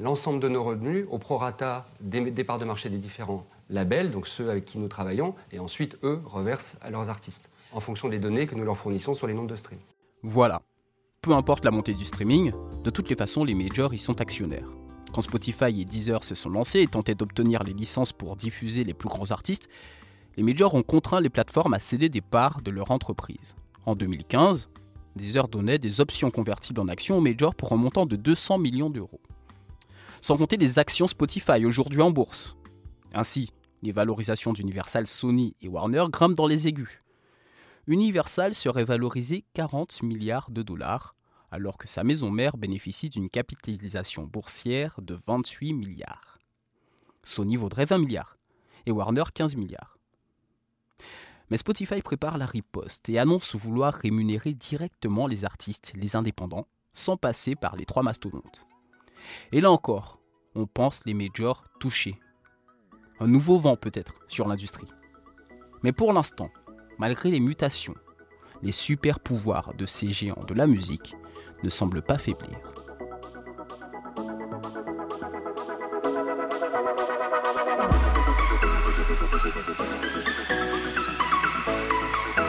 l'ensemble 0.00 0.40
de 0.40 0.48
nos 0.48 0.64
revenus 0.64 1.06
au 1.10 1.18
prorata 1.18 1.86
des, 2.00 2.32
des 2.32 2.44
parts 2.44 2.58
de 2.58 2.64
marché 2.64 2.90
des 2.90 2.98
différents 2.98 3.46
labels, 3.70 4.10
donc 4.10 4.26
ceux 4.26 4.50
avec 4.50 4.64
qui 4.64 4.78
nous 4.78 4.88
travaillons, 4.88 5.34
et 5.52 5.60
ensuite 5.60 5.98
eux 6.02 6.20
reversent 6.24 6.76
à 6.82 6.90
leurs 6.90 7.08
artistes 7.08 7.48
en 7.72 7.80
fonction 7.80 8.08
des 8.08 8.18
données 8.18 8.46
que 8.46 8.54
nous 8.54 8.64
leur 8.64 8.76
fournissons 8.76 9.14
sur 9.14 9.26
les 9.26 9.34
nombres 9.34 9.50
de 9.50 9.56
streams. 9.56 9.80
Voilà. 10.22 10.62
Peu 11.24 11.34
importe 11.34 11.64
la 11.64 11.70
montée 11.70 11.94
du 11.94 12.04
streaming, 12.04 12.50
de 12.82 12.90
toutes 12.90 13.08
les 13.08 13.14
façons, 13.14 13.44
les 13.44 13.54
majors 13.54 13.94
y 13.94 13.98
sont 13.98 14.20
actionnaires. 14.20 14.66
Quand 15.12 15.22
Spotify 15.22 15.80
et 15.80 15.84
Deezer 15.84 16.24
se 16.24 16.34
sont 16.34 16.50
lancés 16.50 16.80
et 16.80 16.88
tentaient 16.88 17.14
d'obtenir 17.14 17.62
les 17.62 17.74
licences 17.74 18.12
pour 18.12 18.34
diffuser 18.34 18.82
les 18.82 18.92
plus 18.92 19.08
grands 19.08 19.30
artistes, 19.30 19.68
les 20.36 20.42
majors 20.42 20.74
ont 20.74 20.82
contraint 20.82 21.20
les 21.20 21.30
plateformes 21.30 21.74
à 21.74 21.78
céder 21.78 22.08
des 22.08 22.22
parts 22.22 22.60
de 22.60 22.72
leur 22.72 22.90
entreprise. 22.90 23.54
En 23.86 23.94
2015, 23.94 24.68
Deezer 25.14 25.46
donnait 25.46 25.78
des 25.78 26.00
options 26.00 26.32
convertibles 26.32 26.80
en 26.80 26.88
actions 26.88 27.18
aux 27.18 27.20
majors 27.20 27.54
pour 27.54 27.72
un 27.72 27.76
montant 27.76 28.04
de 28.04 28.16
200 28.16 28.58
millions 28.58 28.90
d'euros. 28.90 29.20
Sans 30.22 30.36
compter 30.36 30.56
les 30.56 30.80
actions 30.80 31.06
Spotify 31.06 31.64
aujourd'hui 31.64 32.02
en 32.02 32.10
bourse. 32.10 32.56
Ainsi, 33.14 33.52
les 33.84 33.92
valorisations 33.92 34.52
d'Universal, 34.52 35.06
Sony 35.06 35.54
et 35.62 35.68
Warner 35.68 36.06
grimpent 36.10 36.34
dans 36.34 36.48
les 36.48 36.66
aigus. 36.66 37.01
Universal 37.88 38.54
serait 38.54 38.84
valorisé 38.84 39.44
40 39.54 40.02
milliards 40.02 40.50
de 40.50 40.62
dollars, 40.62 41.16
alors 41.50 41.78
que 41.78 41.88
sa 41.88 42.04
maison 42.04 42.30
mère 42.30 42.56
bénéficie 42.56 43.10
d'une 43.10 43.28
capitalisation 43.28 44.22
boursière 44.22 45.00
de 45.02 45.14
28 45.14 45.72
milliards. 45.72 46.38
Sony 47.24 47.56
vaudrait 47.56 47.84
20 47.84 47.98
milliards 47.98 48.38
et 48.86 48.92
Warner 48.92 49.24
15 49.34 49.56
milliards. 49.56 49.98
Mais 51.50 51.56
Spotify 51.56 52.00
prépare 52.02 52.38
la 52.38 52.46
riposte 52.46 53.08
et 53.08 53.18
annonce 53.18 53.56
vouloir 53.56 53.94
rémunérer 53.94 54.54
directement 54.54 55.26
les 55.26 55.44
artistes, 55.44 55.92
les 55.96 56.14
indépendants, 56.14 56.68
sans 56.92 57.16
passer 57.16 57.56
par 57.56 57.76
les 57.76 57.84
trois 57.84 58.02
mastodontes. 58.02 58.64
Et 59.50 59.60
là 59.60 59.70
encore, 59.70 60.20
on 60.54 60.66
pense 60.66 61.04
les 61.04 61.14
majors 61.14 61.64
touchés. 61.80 62.18
Un 63.18 63.26
nouveau 63.26 63.58
vent 63.58 63.76
peut-être 63.76 64.14
sur 64.28 64.46
l'industrie. 64.46 64.88
Mais 65.82 65.92
pour 65.92 66.12
l'instant, 66.12 66.50
malgré 67.02 67.32
les 67.32 67.40
mutations, 67.40 67.96
les 68.62 68.70
super 68.70 69.18
pouvoirs 69.18 69.74
de 69.76 69.86
ces 69.86 70.12
géants 70.12 70.44
de 70.46 70.54
la 70.54 70.68
musique 70.68 71.16
ne 71.64 71.68
semble 71.68 72.00
pas 72.00 72.16
faiblir. 72.16 72.56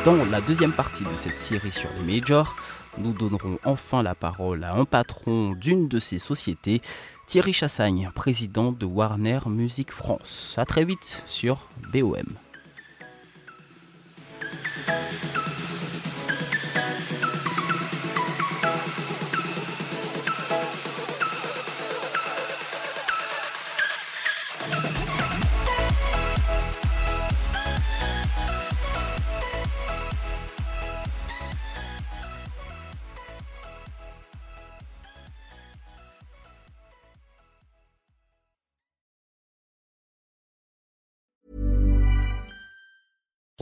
Dans 0.05 0.23
la 0.29 0.39
deuxième 0.41 0.71
partie 0.71 1.03
de 1.03 1.15
cette 1.15 1.39
série 1.39 1.71
sur 1.71 1.89
les 1.97 2.19
majors, 2.19 2.55
nous 2.99 3.13
donnerons 3.13 3.57
enfin 3.65 4.03
la 4.03 4.13
parole 4.13 4.65
à 4.65 4.75
un 4.75 4.85
patron 4.85 5.53
d'une 5.53 5.87
de 5.87 5.97
ces 5.97 6.19
sociétés, 6.19 6.83
Thierry 7.25 7.53
Chassagne, 7.53 8.11
président 8.13 8.71
de 8.71 8.85
Warner 8.85 9.39
Music 9.47 9.91
France. 9.91 10.53
A 10.59 10.65
très 10.65 10.85
vite 10.85 11.23
sur 11.25 11.69
BOM. 11.91 12.37